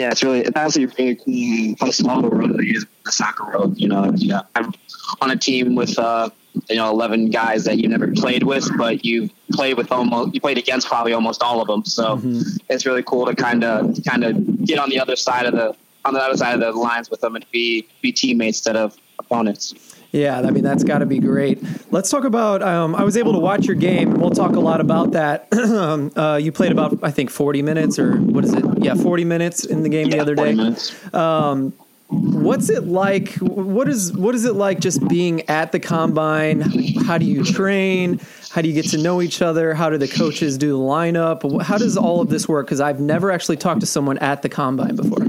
Yeah, 0.00 0.12
it's 0.12 0.22
really 0.22 0.40
it's 0.40 0.56
actually 0.56 0.86
really 0.86 1.14
cool 1.14 1.76
how 1.78 1.90
small 1.90 2.22
the 2.22 2.28
world 2.30 2.58
is 2.64 2.86
the 3.04 3.12
soccer 3.12 3.44
world. 3.44 3.78
You 3.78 3.88
know, 3.88 4.10
yeah, 4.16 4.40
I'm 4.54 4.72
on 5.20 5.30
a 5.30 5.36
team 5.36 5.74
with 5.74 5.98
uh, 5.98 6.30
you 6.70 6.76
know 6.76 6.88
11 6.88 7.28
guys 7.28 7.64
that 7.64 7.76
you 7.76 7.86
never 7.86 8.10
played 8.12 8.44
with, 8.44 8.66
but 8.78 9.04
you 9.04 9.28
played 9.52 9.76
with 9.76 9.92
almost 9.92 10.34
you 10.34 10.40
played 10.40 10.56
against 10.56 10.88
probably 10.88 11.12
almost 11.12 11.42
all 11.42 11.60
of 11.60 11.68
them. 11.68 11.84
So 11.84 12.16
mm-hmm. 12.16 12.40
it's 12.70 12.86
really 12.86 13.02
cool 13.02 13.26
to 13.26 13.34
kind 13.34 13.62
of 13.62 13.94
kind 14.08 14.24
of 14.24 14.64
get 14.64 14.78
on 14.78 14.88
the 14.88 14.98
other 14.98 15.16
side 15.16 15.44
of 15.44 15.52
the 15.52 15.76
on 16.06 16.14
the 16.14 16.20
other 16.20 16.38
side 16.38 16.54
of 16.54 16.60
the 16.60 16.72
lines 16.72 17.10
with 17.10 17.20
them 17.20 17.36
and 17.36 17.44
be 17.50 17.86
be 18.00 18.10
teammates 18.10 18.56
instead 18.56 18.76
of 18.76 18.96
opponents. 19.18 19.74
Yeah, 20.12 20.40
I 20.40 20.50
mean 20.50 20.64
that's 20.64 20.82
got 20.82 20.98
to 20.98 21.06
be 21.06 21.18
great. 21.18 21.62
Let's 21.92 22.10
talk 22.10 22.24
about. 22.24 22.62
Um, 22.62 22.96
I 22.96 23.04
was 23.04 23.16
able 23.16 23.32
to 23.32 23.38
watch 23.38 23.66
your 23.66 23.76
game. 23.76 24.14
We'll 24.14 24.30
talk 24.30 24.56
a 24.56 24.60
lot 24.60 24.80
about 24.80 25.12
that. 25.12 25.46
Um, 25.52 26.10
uh, 26.16 26.36
you 26.36 26.50
played 26.50 26.72
about 26.72 26.98
I 27.02 27.10
think 27.10 27.30
forty 27.30 27.62
minutes 27.62 27.98
or 27.98 28.16
what 28.16 28.44
is 28.44 28.52
it? 28.52 28.64
Yeah, 28.78 28.94
forty 28.94 29.24
minutes 29.24 29.64
in 29.64 29.82
the 29.82 29.88
game 29.88 30.08
yeah, 30.08 30.16
the 30.16 30.20
other 30.22 30.34
day. 30.34 30.76
Um, 31.12 31.72
what's 32.08 32.70
it 32.70 32.88
like? 32.88 33.34
What 33.34 33.88
is 33.88 34.12
what 34.12 34.34
is 34.34 34.44
it 34.44 34.54
like 34.54 34.80
just 34.80 35.06
being 35.06 35.48
at 35.48 35.70
the 35.70 35.78
combine? 35.78 36.60
How 37.06 37.16
do 37.18 37.24
you 37.24 37.44
train? 37.44 38.20
How 38.50 38.62
do 38.62 38.68
you 38.68 38.74
get 38.74 38.90
to 38.90 38.98
know 38.98 39.22
each 39.22 39.42
other? 39.42 39.74
How 39.74 39.90
do 39.90 39.98
the 39.98 40.08
coaches 40.08 40.58
do 40.58 40.72
the 40.72 40.78
lineup? 40.78 41.62
How 41.62 41.78
does 41.78 41.96
all 41.96 42.20
of 42.20 42.30
this 42.30 42.48
work? 42.48 42.66
Because 42.66 42.80
I've 42.80 42.98
never 42.98 43.30
actually 43.30 43.58
talked 43.58 43.80
to 43.80 43.86
someone 43.86 44.18
at 44.18 44.42
the 44.42 44.48
combine 44.48 44.96
before. 44.96 45.22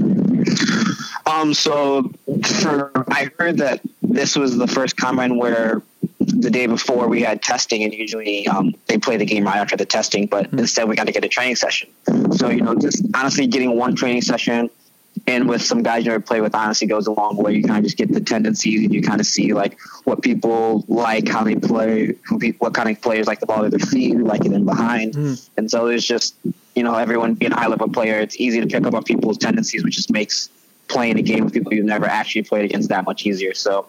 Um, 1.26 1.54
so 1.54 2.10
for, 2.60 2.90
I 3.12 3.30
heard 3.38 3.58
that 3.58 3.80
this 4.12 4.36
was 4.36 4.56
the 4.56 4.66
first 4.66 4.96
combine 4.96 5.36
where 5.36 5.82
the 6.20 6.50
day 6.50 6.66
before 6.66 7.08
we 7.08 7.22
had 7.22 7.42
testing 7.42 7.82
and 7.82 7.92
usually 7.92 8.46
um, 8.48 8.74
they 8.86 8.98
play 8.98 9.16
the 9.16 9.24
game 9.24 9.44
right 9.44 9.56
after 9.56 9.76
the 9.76 9.86
testing, 9.86 10.26
but 10.26 10.46
mm-hmm. 10.46 10.60
instead 10.60 10.88
we 10.88 10.96
got 10.96 11.06
to 11.06 11.12
get 11.12 11.24
a 11.24 11.28
training 11.28 11.56
session. 11.56 11.88
So, 12.32 12.48
you 12.50 12.62
know, 12.62 12.74
just 12.74 13.04
honestly 13.14 13.46
getting 13.46 13.76
one 13.76 13.94
training 13.94 14.22
session 14.22 14.70
and 15.26 15.48
with 15.48 15.62
some 15.62 15.82
guys 15.82 16.04
you 16.04 16.12
ever 16.12 16.20
play 16.20 16.40
with 16.40 16.54
honestly 16.54 16.86
goes 16.86 17.06
a 17.06 17.12
long 17.12 17.36
way. 17.36 17.54
You 17.54 17.64
kind 17.64 17.78
of 17.78 17.84
just 17.84 17.96
get 17.96 18.12
the 18.12 18.20
tendencies 18.20 18.84
and 18.84 18.94
you 18.94 19.02
kind 19.02 19.20
of 19.20 19.26
see 19.26 19.52
like 19.52 19.78
what 20.04 20.22
people 20.22 20.84
like, 20.88 21.28
how 21.28 21.44
they 21.44 21.54
play, 21.54 22.14
what 22.58 22.74
kind 22.74 22.90
of 22.90 23.00
players 23.00 23.26
like 23.26 23.40
the 23.40 23.46
ball 23.46 23.64
at 23.64 23.70
their 23.70 23.80
feet, 23.80 24.14
who 24.14 24.24
like 24.24 24.44
it 24.44 24.52
in 24.52 24.64
behind. 24.64 25.14
Mm. 25.14 25.50
And 25.56 25.70
so 25.70 25.86
it's 25.86 26.06
just, 26.06 26.34
you 26.74 26.82
know, 26.82 26.94
everyone 26.94 27.34
being 27.34 27.52
a 27.52 27.56
high 27.56 27.68
level 27.68 27.88
player, 27.88 28.20
it's 28.20 28.40
easy 28.40 28.60
to 28.60 28.66
pick 28.66 28.84
up 28.86 28.94
on 28.94 29.04
people's 29.04 29.38
tendencies, 29.38 29.84
which 29.84 29.96
just 29.96 30.10
makes 30.10 30.48
playing 30.92 31.18
a 31.18 31.22
game 31.22 31.44
with 31.44 31.52
people 31.52 31.72
you've 31.72 31.86
never 31.86 32.06
actually 32.06 32.42
played 32.42 32.64
against 32.64 32.88
that 32.90 33.04
much 33.04 33.26
easier. 33.26 33.54
So 33.54 33.86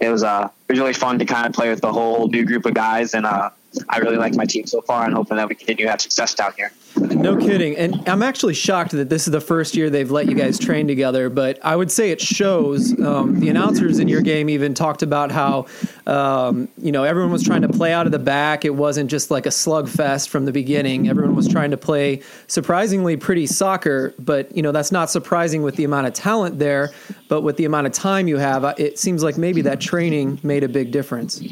it 0.00 0.08
was 0.08 0.22
uh 0.22 0.48
it 0.68 0.72
was 0.72 0.78
really 0.80 0.94
fun 0.94 1.18
to 1.18 1.24
kind 1.24 1.46
of 1.46 1.52
play 1.52 1.68
with 1.68 1.80
the 1.80 1.92
whole 1.92 2.28
new 2.28 2.44
group 2.44 2.64
of 2.66 2.74
guys 2.74 3.14
and 3.14 3.26
uh 3.26 3.50
I 3.88 3.98
really 3.98 4.16
like 4.16 4.34
my 4.34 4.44
team 4.44 4.66
so 4.66 4.80
far 4.80 5.04
and 5.04 5.14
hoping 5.14 5.36
that 5.36 5.48
we 5.48 5.54
continue 5.54 5.84
to 5.84 5.90
have 5.90 6.00
success 6.00 6.34
down 6.34 6.52
here. 6.56 6.72
No 6.96 7.36
kidding. 7.36 7.76
And 7.76 8.08
I'm 8.08 8.22
actually 8.22 8.54
shocked 8.54 8.92
that 8.92 9.10
this 9.10 9.26
is 9.26 9.32
the 9.32 9.40
first 9.40 9.76
year 9.76 9.90
they've 9.90 10.10
let 10.10 10.28
you 10.28 10.34
guys 10.34 10.58
train 10.58 10.86
together, 10.86 11.28
but 11.28 11.58
I 11.62 11.76
would 11.76 11.90
say 11.90 12.10
it 12.10 12.20
shows. 12.20 12.98
Um, 13.00 13.38
the 13.38 13.50
announcers 13.50 13.98
in 13.98 14.08
your 14.08 14.22
game 14.22 14.48
even 14.48 14.72
talked 14.72 15.02
about 15.02 15.30
how, 15.30 15.66
um, 16.06 16.68
you 16.78 16.92
know, 16.92 17.04
everyone 17.04 17.32
was 17.32 17.42
trying 17.42 17.62
to 17.62 17.68
play 17.68 17.92
out 17.92 18.06
of 18.06 18.12
the 18.12 18.18
back. 18.18 18.64
It 18.64 18.74
wasn't 18.74 19.10
just 19.10 19.30
like 19.30 19.44
a 19.44 19.50
slugfest 19.50 20.28
from 20.28 20.46
the 20.46 20.52
beginning. 20.52 21.08
Everyone 21.08 21.34
was 21.36 21.48
trying 21.48 21.70
to 21.70 21.76
play 21.76 22.22
surprisingly 22.46 23.16
pretty 23.16 23.46
soccer, 23.46 24.14
but, 24.18 24.54
you 24.56 24.62
know, 24.62 24.72
that's 24.72 24.92
not 24.92 25.10
surprising 25.10 25.62
with 25.62 25.76
the 25.76 25.84
amount 25.84 26.06
of 26.06 26.14
talent 26.14 26.58
there. 26.58 26.92
But 27.28 27.42
with 27.42 27.56
the 27.56 27.64
amount 27.64 27.88
of 27.88 27.92
time 27.92 28.28
you 28.28 28.38
have, 28.38 28.64
it 28.78 28.98
seems 28.98 29.22
like 29.22 29.36
maybe 29.36 29.60
that 29.62 29.80
training 29.80 30.40
made 30.42 30.64
a 30.64 30.68
big 30.68 30.92
difference. 30.92 31.42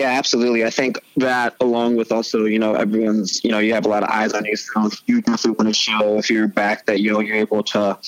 Yeah, 0.00 0.12
absolutely. 0.12 0.64
I 0.64 0.70
think 0.70 0.98
that 1.18 1.54
along 1.60 1.96
with 1.96 2.10
also, 2.10 2.46
you 2.46 2.58
know, 2.58 2.72
everyone's, 2.72 3.44
you 3.44 3.50
know, 3.50 3.58
you 3.58 3.74
have 3.74 3.84
a 3.84 3.88
lot 3.90 4.02
of 4.02 4.08
eyes 4.08 4.32
on 4.32 4.46
you. 4.46 4.56
So 4.56 4.88
you 5.04 5.20
definitely 5.20 5.62
want 5.62 5.68
to 5.68 5.78
show 5.78 6.16
if 6.16 6.30
you're 6.30 6.48
back 6.48 6.86
that, 6.86 7.00
you 7.00 7.12
know, 7.12 7.20
you're 7.20 7.36
able 7.36 7.62
to 7.64 7.98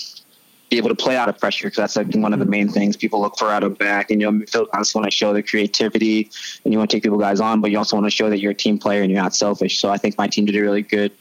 be 0.73 0.79
able 0.79 0.88
to 0.88 0.95
play 0.95 1.17
out 1.17 1.29
of 1.29 1.38
pressure 1.38 1.67
because 1.67 1.76
that's 1.76 1.97
like 1.97 2.14
one 2.14 2.33
of 2.33 2.38
the 2.38 2.47
main 2.47 2.67
things 2.67 2.97
people 2.97 3.21
look 3.21 3.37
for 3.37 3.50
out 3.50 3.62
of 3.62 3.76
back. 3.76 4.11
And, 4.11 4.23
you 4.23 4.31
know, 4.31 4.38
midfield 4.38 4.69
also 4.73 4.99
want 4.99 5.11
to 5.11 5.14
show 5.14 5.35
the 5.35 5.43
creativity 5.43 6.31
and 6.64 6.73
you 6.73 6.79
want 6.79 6.91
to 6.91 6.97
take 6.97 7.02
people 7.02 7.19
guys 7.19 7.41
on, 7.41 7.61
but 7.61 7.71
you 7.71 7.76
also 7.76 7.95
want 7.95 8.07
to 8.07 8.11
show 8.11 8.31
that 8.31 8.41
you're 8.41 8.52
a 8.52 8.55
team 8.55 8.79
player 8.79 9.02
and 9.02 9.11
you're 9.11 9.21
not 9.21 9.35
selfish. 9.35 9.79
So 9.79 9.91
I 9.91 9.99
think 9.99 10.17
my 10.17 10.26
team 10.26 10.47
did 10.47 10.57
a 10.57 10.62
really 10.62 10.81
good 10.81 11.12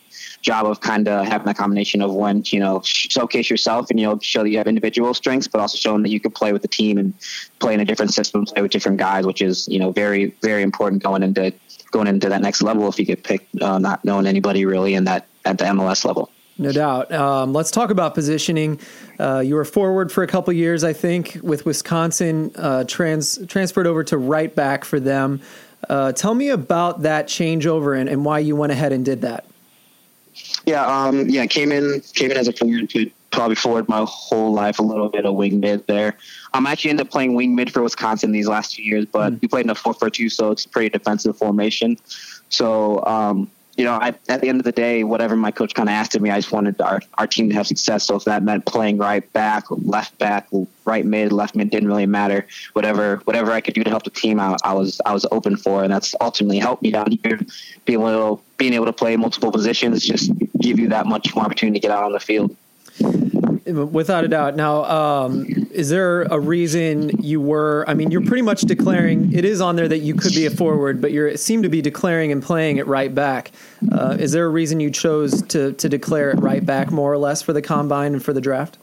job 0.42 0.66
of 0.66 0.80
kind 0.80 1.10
of 1.10 1.26
having 1.26 1.46
that 1.48 1.58
combination 1.58 2.02
of 2.02 2.14
when 2.14 2.44
you 2.48 2.60
know 2.60 2.82
showcase 2.84 3.50
yourself 3.50 3.90
and 3.92 4.00
you 4.00 4.08
know 4.08 4.18
show 4.22 4.42
that 4.42 4.50
you 4.50 4.58
have 4.58 4.68
individual 4.68 5.14
strengths, 5.14 5.48
but 5.48 5.60
also 5.60 5.78
showing 5.78 6.02
that 6.02 6.10
you 6.10 6.20
can 6.20 6.32
play 6.32 6.54
with 6.54 6.62
the 6.62 6.68
team 6.68 6.98
and 6.98 7.14
play 7.60 7.74
in 7.74 7.80
a 7.80 7.86
different 7.86 8.14
system, 8.14 8.46
play 8.46 8.62
with 8.62 8.72
different 8.72 8.98
guys, 8.98 9.26
which 9.26 9.42
is 9.42 9.68
you 9.68 9.80
know 9.80 9.92
very 9.92 10.34
very 10.42 10.64
important 10.64 11.04
going 11.04 11.24
into 11.24 11.54
going 11.92 12.08
into 12.08 12.30
that 12.30 12.42
next 12.42 12.62
level 12.62 12.88
if 12.88 12.98
you 12.98 13.06
get 13.06 13.24
picked, 13.24 13.62
uh, 13.62 13.78
not 13.78 14.04
knowing 14.04 14.26
anybody 14.26 14.66
really 14.66 14.96
in 14.96 15.04
that 15.04 15.28
at 15.46 15.58
the 15.58 15.66
MLS 15.66 16.06
level. 16.06 16.32
No 16.62 16.72
doubt. 16.72 17.12
Um, 17.12 17.54
let's 17.54 17.72
talk 17.72 17.90
about 17.90 18.14
positioning. 18.14 18.80
Uh, 19.20 19.40
you 19.40 19.56
were 19.56 19.66
forward 19.66 20.12
for 20.12 20.22
a 20.22 20.28
couple 20.28 20.54
years, 20.54 20.84
I 20.84 20.94
think, 20.94 21.40
with 21.42 21.66
Wisconsin. 21.66 22.52
Uh, 22.56 22.84
trans 22.84 23.40
transferred 23.48 23.88
over 23.88 24.04
to 24.04 24.18
right 24.20 24.54
back 24.54 24.86
for 24.86 25.00
them. 25.00 25.42
Uh, 25.90 26.12
tell 26.12 26.36
me 26.36 26.50
about 26.50 27.02
that 27.02 27.26
changeover 27.26 28.00
and, 28.00 28.08
and 28.08 28.24
why 28.24 28.38
you 28.38 28.56
went 28.56 28.72
ahead 28.72 28.94
and 28.94 29.04
did 29.04 29.22
that. 29.22 29.46
Yeah, 30.68 30.86
um, 30.86 31.28
yeah, 31.28 31.48
came 31.48 31.72
in 31.72 32.00
came 32.14 32.30
in 32.30 32.38
as 32.38 32.48
a 32.48 32.54
forward, 32.54 32.88
played 32.92 33.12
probably 33.32 33.56
forward 33.56 33.90
my 33.90 34.06
whole 34.08 34.54
life, 34.54 34.78
a 34.78 34.84
little 34.84 35.10
bit 35.10 35.26
of 35.26 35.34
wing 35.34 35.60
mid 35.60 35.88
there. 35.88 36.16
I'm 36.54 36.68
um, 36.68 36.72
actually 36.72 36.92
ended 36.92 37.08
up 37.08 37.12
playing 37.12 37.34
wing 37.34 37.56
mid 37.56 37.74
for 37.74 37.82
Wisconsin 37.82 38.32
these 38.32 38.48
last 38.48 38.76
two 38.76 38.84
years, 38.84 39.06
but 39.08 39.34
mm. 39.34 39.42
we 39.42 39.48
played 39.48 39.66
in 39.66 39.72
a 39.72 39.76
four 39.76 39.96
four 39.96 40.12
two, 40.12 40.30
so 40.30 40.52
it's 40.52 40.66
a 40.66 40.70
pretty 40.70 40.90
defensive 40.90 41.36
formation. 41.36 41.98
So 42.50 43.04
um, 43.06 43.50
you 43.78 43.86
know, 43.86 43.94
I, 43.94 44.14
at 44.28 44.42
the 44.42 44.50
end 44.50 44.60
of 44.60 44.66
the 44.66 44.72
day, 44.72 45.04
whatever 45.04 45.36
my 45.36 45.52
coach 45.52 45.74
kind 45.74 45.88
of 45.88 45.94
asked 45.94 46.16
of 46.16 46.22
me, 46.22 46.30
I 46.30 46.38
just 46.38 46.52
wanted 46.52 46.80
our, 46.82 47.02
our 47.18 47.28
team 47.28 47.50
to 47.50 47.56
have 47.56 47.68
success. 47.68 48.06
So 48.06 48.16
if 48.16 48.26
that 48.26 48.44
meant 48.44 48.66
playing 48.66 48.98
right 48.98 49.32
back, 49.34 49.66
left 49.70 50.18
back, 50.18 50.48
right 50.86 51.06
mid, 51.06 51.32
left 51.32 51.56
mid, 51.56 51.70
didn't 51.70 51.88
really 51.88 52.06
matter. 52.06 52.46
Whatever, 52.74 53.18
whatever 53.26 53.52
I 53.52 53.62
could 53.62 53.74
do 53.74 53.84
to 53.84 53.90
help 53.90 54.04
the 54.04 54.10
team 54.10 54.40
out, 54.40 54.60
I 54.64 54.74
was, 54.74 55.00
I 55.06 55.14
was 55.14 55.26
open 55.32 55.56
for, 55.56 55.84
and 55.84 55.92
that's 55.92 56.14
ultimately 56.20 56.60
helped 56.60 56.84
me 56.84 56.92
down 56.92 57.18
here. 57.24 57.40
Being 57.86 58.02
able, 58.02 58.44
being 58.58 58.74
able 58.74 58.86
to 58.86 58.94
play 58.94 59.16
multiple 59.16 59.52
positions 59.52 60.04
just 60.04 60.32
give 60.60 60.80
you 60.80 60.90
that 60.90 61.06
much 61.06 61.34
more 61.34 61.46
opportunity 61.46 61.80
to 61.80 61.88
get 61.88 61.92
out 61.92 62.04
on 62.04 62.12
the 62.12 62.20
field. 62.20 62.56
Without 63.66 64.24
a 64.24 64.28
doubt. 64.28 64.56
Now, 64.56 64.84
um, 64.86 65.46
is 65.72 65.90
there 65.90 66.24
a 66.24 66.40
reason 66.40 67.10
you 67.22 67.40
were? 67.40 67.86
I 67.88 67.94
mean, 67.94 68.10
you're 68.10 68.26
pretty 68.26 68.42
much 68.42 68.62
declaring. 68.62 69.34
It 69.34 69.46
is 69.46 69.62
on 69.62 69.76
there 69.76 69.88
that 69.88 70.00
you 70.00 70.16
could 70.16 70.34
be 70.34 70.46
a 70.46 70.50
forward, 70.50 71.00
but 71.00 71.12
you 71.12 71.38
seem 71.38 71.62
to 71.64 71.70
be 71.70 71.82
declaring 71.82 72.32
and 72.32 72.42
playing 72.42 72.78
it 72.78 72.88
right 72.88 73.14
back. 73.14 73.52
Uh, 73.92 74.18
is 74.20 74.32
there 74.32 74.46
a 74.46 74.50
reason 74.50 74.80
you 74.80 74.90
chose 74.90 75.44
to 75.44 75.74
to 75.74 75.90
declare 75.90 76.32
it 76.32 76.40
right 76.40 76.66
back 76.66 76.92
more 76.92 77.12
or 77.12 77.18
less 77.18 77.42
for 77.42 77.54
the 77.54 77.62
combine 77.62 78.14
and 78.14 78.24
for 78.24 78.34
the 78.34 78.42
draft? 78.42 78.78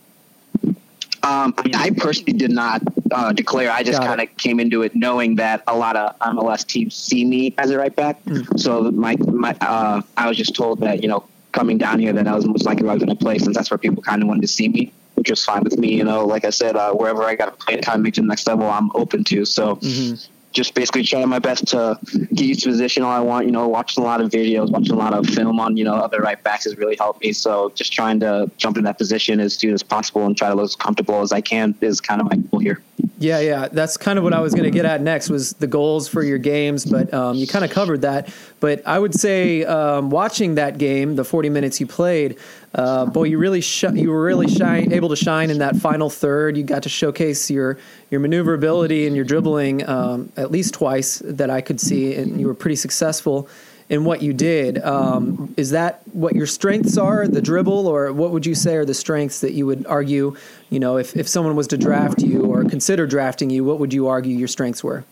Um, 1.29 1.53
I 1.75 1.91
personally 1.97 2.33
did 2.33 2.53
not 2.53 2.81
uh, 3.11 3.33
declare. 3.33 3.71
I 3.71 3.83
just 3.83 4.01
kind 4.01 4.21
of 4.21 4.35
came 4.37 4.61
into 4.61 4.83
it 4.83 4.95
knowing 4.95 5.35
that 5.37 5.63
a 5.67 5.77
lot 5.77 5.97
of 5.97 6.19
MLS 6.21 6.67
teams 6.67 6.95
see 6.95 7.25
me 7.25 7.55
as 7.59 7.71
a 7.71 7.79
right 7.79 7.95
back. 7.95 8.23
Mm. 8.25 8.59
So 8.59 8.91
my 8.93 9.17
my 9.17 9.57
uh, 9.61 10.03
I 10.17 10.29
was 10.29 10.37
just 10.37 10.55
told 10.55 10.81
that 10.81 11.03
you 11.03 11.09
know 11.09 11.25
coming 11.59 11.77
down 11.77 11.99
here, 11.99 12.12
then 12.12 12.29
I 12.29 12.35
was 12.35 12.47
most 12.47 12.65
likely 12.65 12.88
I 12.88 12.95
was 12.95 13.03
going 13.03 13.17
to 13.17 13.25
play 13.25 13.38
since 13.38 13.57
that's 13.57 13.71
where 13.71 13.79
people 13.79 14.03
kind 14.03 14.23
of 14.23 14.29
wanted 14.29 14.43
to 14.43 14.49
see 14.49 14.69
me, 14.69 14.93
which 15.15 15.29
was 15.29 15.45
fine 15.45 15.65
with 15.65 15.77
me. 15.77 15.93
You 15.95 16.05
know, 16.05 16.25
like 16.25 16.45
I 16.45 16.50
said, 16.50 16.77
uh, 16.77 16.93
wherever 16.93 17.25
I 17.25 17.35
got 17.35 17.47
to 17.47 17.65
play, 17.65 17.79
kind 17.81 17.97
of 17.97 18.03
make 18.03 18.15
to 18.15 18.21
the 18.21 18.29
next 18.29 18.47
level, 18.47 18.67
I'm 18.71 18.91
open 18.95 19.25
to. 19.25 19.45
So. 19.45 19.77
Mm-hmm 19.77 20.33
just 20.50 20.75
basically 20.75 21.03
trying 21.03 21.29
my 21.29 21.38
best 21.38 21.69
to 21.69 21.99
get 22.35 22.47
used 22.47 22.62
to 22.62 22.71
position 22.71 23.03
all 23.03 23.12
I 23.12 23.21
want. 23.21 23.45
You 23.45 23.53
know, 23.53 23.69
watching 23.69 24.03
a 24.03 24.07
lot 24.07 24.23
of 24.23 24.31
videos, 24.31 24.71
watching 24.71 24.93
a 24.93 24.97
lot 24.97 25.12
of 25.12 25.27
film 25.27 25.61
on 25.61 25.77
you 25.77 25.85
know 25.85 25.95
other 25.95 26.21
right 26.21 26.43
backs 26.43 26.65
has 26.65 26.77
really 26.79 26.97
helped 26.97 27.23
me. 27.23 27.33
So 27.33 27.71
just 27.75 27.93
trying 27.93 28.19
to 28.21 28.50
jump 28.57 28.79
in 28.79 28.85
that 28.85 28.97
position 28.97 29.41
as 29.41 29.55
soon 29.55 29.75
as 29.75 29.83
possible 29.83 30.25
and 30.25 30.35
try 30.35 30.49
to 30.49 30.55
look 30.55 30.65
as 30.65 30.75
comfortable 30.75 31.21
as 31.21 31.33
I 31.33 31.43
can 31.43 31.75
is 31.83 32.00
kind 32.00 32.23
of 32.23 32.31
my 32.31 32.37
goal 32.37 32.61
here. 32.61 32.81
Yeah, 33.21 33.41
yeah, 33.41 33.67
that's 33.67 33.97
kind 33.97 34.17
of 34.17 34.23
what 34.23 34.33
I 34.33 34.39
was 34.39 34.55
going 34.55 34.65
to 34.65 34.71
get 34.71 34.85
at 34.85 35.03
next 35.03 35.29
was 35.29 35.55
the 35.55 35.67
goals 35.67 36.07
for 36.07 36.23
your 36.23 36.39
games, 36.39 36.85
but 36.85 37.13
um, 37.13 37.35
you 37.35 37.49
kind 37.49 37.65
of 37.65 37.71
covered 37.73 38.03
that. 38.03 38.33
But 38.61 38.87
I 38.87 38.97
would 38.97 39.13
say 39.13 39.65
um, 39.65 40.11
watching 40.11 40.55
that 40.55 40.79
game, 40.79 41.17
the 41.17 41.25
40 41.25 41.51
minutes 41.51 41.81
you 41.81 41.87
played, 41.89 42.39
uh, 42.75 43.07
boy, 43.07 43.25
you 43.25 43.39
really 43.39 43.61
sh- 43.61 43.87
you 43.93 44.11
were 44.11 44.23
really 44.23 44.47
shine, 44.47 44.93
able 44.93 45.09
to 45.09 45.17
shine 45.17 45.51
in 45.51 45.59
that 45.59 45.75
final 45.75 46.09
third. 46.09 46.57
You 46.57 46.63
got 46.63 46.85
to 46.85 46.89
showcase 46.89 47.51
your 47.51 47.79
your 48.11 48.21
maneuverability 48.21 49.07
and 49.09 49.17
your 49.17 49.25
dribbling 49.25 49.87
um, 49.89 50.33
at 50.37 50.53
least 50.53 50.75
twice 50.75 51.21
that 51.25 51.51
I 51.51 51.61
could 51.61 51.81
see, 51.81 52.15
and 52.15 52.41
you 52.41 52.47
were 52.47 52.55
pretty 52.55 52.77
successful 52.77 53.49
in 53.88 54.04
what 54.04 54.23
you 54.23 54.33
did. 54.33 54.83
Um, 54.83 55.54
is 55.57 55.71
that 55.71 56.02
what 56.12 56.35
your 56.35 56.47
strengths 56.47 56.99
are, 56.99 57.26
the 57.26 57.40
dribble, 57.40 57.87
or 57.87 58.12
what 58.12 58.33
would 58.33 58.45
you 58.45 58.54
say 58.54 58.76
are 58.76 58.85
the 58.85 58.95
strengths 58.95 59.40
that 59.40 59.52
you 59.52 59.66
would 59.66 59.87
argue? 59.87 60.37
You 60.71 60.80
know, 60.80 60.99
if, 60.99 61.16
if 61.16 61.28
someone 61.28 61.57
was 61.57 61.66
to 61.68 61.78
draft 61.78 62.21
you 62.21 62.45
or 62.45 62.64
consider 62.64 63.07
drafting 63.07 63.50
you, 63.50 63.64
what 63.64 63.78
would 63.78 63.92
you 63.92 64.09
argue 64.09 64.37
your 64.37 64.49
strengths 64.49 64.85
were? 64.85 65.04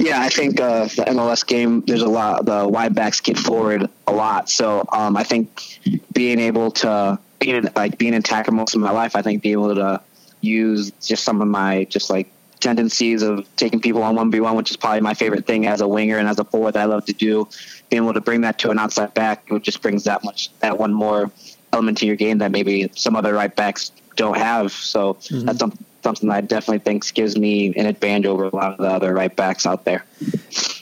Yeah, 0.00 0.22
I 0.22 0.30
think 0.30 0.58
uh, 0.58 0.84
the 0.84 1.04
MLS 1.08 1.46
game, 1.46 1.82
there's 1.82 2.00
a 2.00 2.08
lot, 2.08 2.46
the 2.46 2.66
wide 2.66 2.94
backs 2.94 3.20
get 3.20 3.36
forward 3.36 3.90
a 4.06 4.12
lot. 4.12 4.48
So 4.48 4.86
um, 4.90 5.18
I 5.18 5.22
think 5.22 5.80
being 6.12 6.38
able 6.38 6.70
to, 6.70 7.18
being, 7.38 7.68
like 7.76 7.98
being 7.98 8.14
an 8.14 8.20
attacker 8.20 8.52
most 8.52 8.74
of 8.74 8.80
my 8.80 8.90
life, 8.90 9.14
I 9.14 9.20
think 9.20 9.42
being 9.42 9.52
able 9.52 9.74
to 9.74 10.00
use 10.40 10.92
just 11.02 11.24
some 11.24 11.42
of 11.42 11.48
my, 11.48 11.84
just 11.84 12.08
like 12.08 12.30
tendencies 12.60 13.22
of 13.22 13.46
taking 13.56 13.80
people 13.80 14.02
on 14.02 14.16
1v1, 14.16 14.56
which 14.56 14.70
is 14.70 14.76
probably 14.76 15.00
my 15.00 15.14
favorite 15.14 15.46
thing 15.46 15.66
as 15.66 15.80
a 15.80 15.88
winger 15.88 16.18
and 16.18 16.28
as 16.28 16.38
a 16.38 16.44
forward 16.44 16.72
that 16.72 16.82
I 16.82 16.84
love 16.84 17.04
to 17.06 17.12
do. 17.12 17.48
Being 17.90 18.02
able 18.02 18.14
to 18.14 18.20
bring 18.20 18.40
that 18.42 18.58
to 18.60 18.70
an 18.70 18.78
outside 18.78 19.14
back, 19.14 19.44
it 19.50 19.62
just 19.62 19.82
brings 19.82 20.04
that 20.04 20.24
much, 20.24 20.50
that 20.60 20.78
one 20.78 20.92
more 20.92 21.30
element 21.72 21.98
to 21.98 22.06
your 22.06 22.16
game 22.16 22.38
that 22.38 22.50
maybe 22.50 22.90
some 22.94 23.16
other 23.16 23.34
right 23.34 23.54
backs 23.54 23.92
don't 24.16 24.36
have. 24.36 24.72
So 24.72 25.14
mm-hmm. 25.14 25.46
that's 25.46 25.58
something 25.58 25.84
something 26.06 26.28
that 26.28 26.36
I 26.36 26.40
definitely 26.40 26.78
think 26.78 27.12
gives 27.14 27.36
me 27.36 27.74
an 27.74 27.86
advantage 27.86 28.26
over 28.26 28.44
a 28.44 28.54
lot 28.54 28.70
of 28.70 28.78
the 28.78 28.88
other 28.88 29.12
right 29.12 29.34
backs 29.34 29.66
out 29.66 29.84
there. 29.84 30.04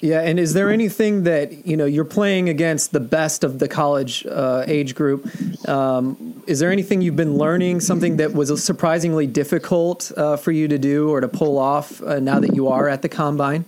Yeah, 0.02 0.20
and 0.20 0.38
is 0.38 0.52
there 0.52 0.70
anything 0.70 1.22
that 1.24 1.66
you 1.66 1.78
know 1.78 1.86
you're 1.86 2.04
playing 2.04 2.50
against 2.50 2.92
the 2.92 3.00
best 3.00 3.42
of 3.42 3.58
the 3.58 3.66
college 3.66 4.26
uh, 4.26 4.64
age 4.66 4.94
group? 4.94 5.26
Um, 5.66 6.42
is 6.46 6.58
there 6.58 6.70
anything 6.70 7.00
you've 7.00 7.16
been 7.16 7.38
learning, 7.38 7.80
something 7.80 8.18
that 8.18 8.34
was 8.34 8.62
surprisingly 8.62 9.26
difficult 9.26 10.12
uh, 10.14 10.36
for 10.36 10.52
you 10.52 10.68
to 10.68 10.76
do 10.76 11.08
or 11.08 11.22
to 11.22 11.28
pull 11.28 11.56
off 11.58 12.02
uh, 12.02 12.20
now 12.20 12.38
that 12.38 12.54
you 12.54 12.68
are 12.68 12.86
at 12.86 13.00
the 13.00 13.08
combine? 13.08 13.64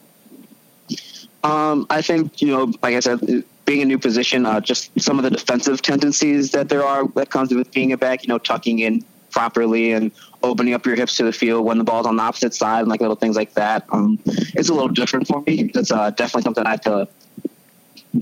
Um, 1.42 1.86
I 1.88 2.02
think 2.02 2.42
you 2.42 2.48
know, 2.48 2.64
like 2.82 2.94
I 2.94 3.00
said, 3.00 3.44
being 3.64 3.80
a 3.80 3.86
new 3.86 3.98
position, 3.98 4.44
uh, 4.44 4.60
just 4.60 4.90
some 5.00 5.18
of 5.18 5.24
the 5.24 5.30
defensive 5.30 5.80
tendencies 5.80 6.50
that 6.50 6.68
there 6.68 6.84
are 6.84 7.08
that 7.14 7.30
comes 7.30 7.54
with 7.54 7.72
being 7.72 7.92
a 7.92 7.96
back. 7.96 8.24
You 8.24 8.28
know, 8.28 8.38
tucking 8.38 8.80
in 8.80 9.02
properly 9.30 9.92
and 9.92 10.12
opening 10.46 10.74
up 10.74 10.86
your 10.86 10.96
hips 10.96 11.16
to 11.16 11.24
the 11.24 11.32
field 11.32 11.64
when 11.64 11.78
the 11.78 11.84
ball's 11.84 12.06
on 12.06 12.16
the 12.16 12.22
opposite 12.22 12.54
side 12.54 12.80
and 12.80 12.88
like 12.88 13.00
little 13.00 13.16
things 13.16 13.36
like 13.36 13.54
that. 13.54 13.86
Um, 13.90 14.18
it's 14.26 14.68
a 14.68 14.74
little 14.74 14.88
different 14.88 15.26
for 15.26 15.42
me. 15.42 15.70
It's 15.74 15.90
uh, 15.90 16.10
definitely 16.10 16.42
something 16.42 16.64
I 16.64 16.70
have 16.70 16.80
to 16.82 17.08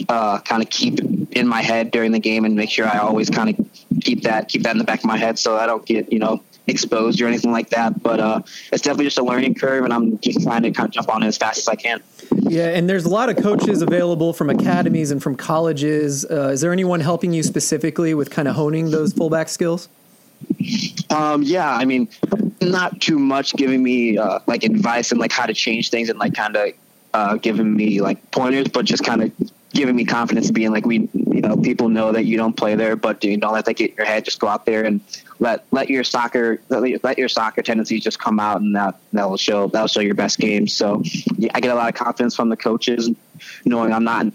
uh, 0.09 0.41
kind 0.41 0.63
of 0.63 0.71
keep 0.71 1.01
in 1.33 1.47
my 1.47 1.63
head 1.63 1.91
during 1.91 2.13
the 2.13 2.19
game 2.19 2.45
and 2.45 2.55
make 2.55 2.71
sure 2.71 2.87
I 2.87 2.99
always 2.99 3.31
kind 3.31 3.51
of 3.51 4.01
keep 4.01 4.23
that 4.23 4.49
keep 4.49 4.63
that 4.63 4.73
in 4.73 4.79
the 4.79 4.85
back 4.85 5.01
of 5.01 5.05
my 5.05 5.17
head 5.17 5.39
so 5.39 5.57
I 5.57 5.67
don't 5.67 5.85
get 5.87 6.13
you 6.13 6.19
know 6.19 6.43
exposed 6.67 7.21
or 7.21 7.27
anything 7.27 7.53
like 7.53 7.71
that. 7.71 8.03
But 8.03 8.21
uh, 8.21 8.41
it's 8.73 8.83
definitely 8.83 9.05
just 9.05 9.19
a 9.19 9.23
learning 9.23 9.55
curve, 9.55 9.85
and 9.85 9.93
I'm 9.93 10.19
just 10.19 10.43
trying 10.43 10.63
to 10.63 10.71
kind 10.71 10.89
of 10.89 10.93
jump 10.93 11.09
on 11.15 11.23
it 11.23 11.27
as 11.27 11.37
fast 11.37 11.59
as 11.59 11.69
I 11.69 11.75
can. 11.75 12.03
Yeah, 12.33 12.69
and 12.69 12.89
there's 12.89 13.05
a 13.05 13.11
lot 13.11 13.29
of 13.29 13.37
coaches 13.37 13.83
available 13.83 14.33
from 14.33 14.51
academies 14.51 15.11
and 15.11 15.23
from 15.23 15.37
colleges. 15.37 16.25
Uh, 16.25 16.51
is 16.53 16.61
there 16.61 16.73
anyone 16.73 17.01
helping 17.01 17.33
you 17.33 17.43
specifically 17.43 18.15
with 18.15 18.31
kind 18.31 18.49
of 18.49 18.55
honing 18.55 18.91
those 18.91 19.13
fullback 19.13 19.49
skills? 19.49 19.89
Um, 21.11 21.43
yeah, 21.43 21.71
I 21.71 21.85
mean, 21.85 22.09
not 22.61 23.01
too 23.01 23.19
much 23.19 23.55
giving 23.55 23.83
me 23.83 24.19
uh, 24.19 24.41
like 24.47 24.65
advice 24.65 25.11
and 25.11 25.21
like 25.21 25.33
how 25.33 25.47
to 25.47 25.55
change 25.55 25.91
things 25.91 26.09
and 26.09 26.19
like 26.19 26.35
kind 26.35 26.57
of 26.57 26.73
uh, 27.13 27.37
giving 27.37 27.75
me 27.75 28.01
like 28.01 28.31
pointers, 28.31 28.69
but 28.69 28.85
just 28.85 29.05
kind 29.05 29.23
of 29.23 29.33
giving 29.73 29.97
me 29.97 30.05
confidence 30.05 30.53
being 30.53 30.71
like 30.71 30.87
we 30.87 31.09
you 31.13 31.41
know 31.41 31.57
people 31.57 31.89
know 31.89 32.13
that 32.13 32.25
you 32.25 32.37
don't 32.37 32.57
play 32.57 32.75
there, 32.75 32.97
but 32.97 33.23
you 33.25 33.37
don't 33.37 33.53
let 33.53 33.65
that 33.65 33.75
get 33.75 33.97
your 33.97 34.07
head. 34.07 34.25
Just 34.25 34.41
go 34.41 34.49
out 34.49 34.67
there 34.67 34.85
and 34.85 35.01
let 35.39 35.65
let 35.71 35.89
your 35.91 36.05
soccer 36.05 36.61
let 36.69 37.19
your 37.19 37.29
soccer 37.29 37.63
tendencies 37.63 38.03
just 38.03 38.19
come 38.19 38.41
out, 38.41 38.61
and 38.61 38.75
that 38.75 38.97
that'll 39.13 39.37
show 39.37 39.69
that'll 39.69 39.89
show 39.89 40.01
your 40.01 40.15
best 40.15 40.39
games. 40.39 40.73
So 40.73 41.03
yeah, 41.37 41.51
I 41.55 41.61
get 41.61 41.71
a 41.71 41.75
lot 41.75 41.89
of 41.89 41.95
confidence 41.95 42.35
from 42.35 42.49
the 42.49 42.57
coaches, 42.57 43.11
knowing 43.65 43.93
I'm 43.93 44.05
not 44.05 44.27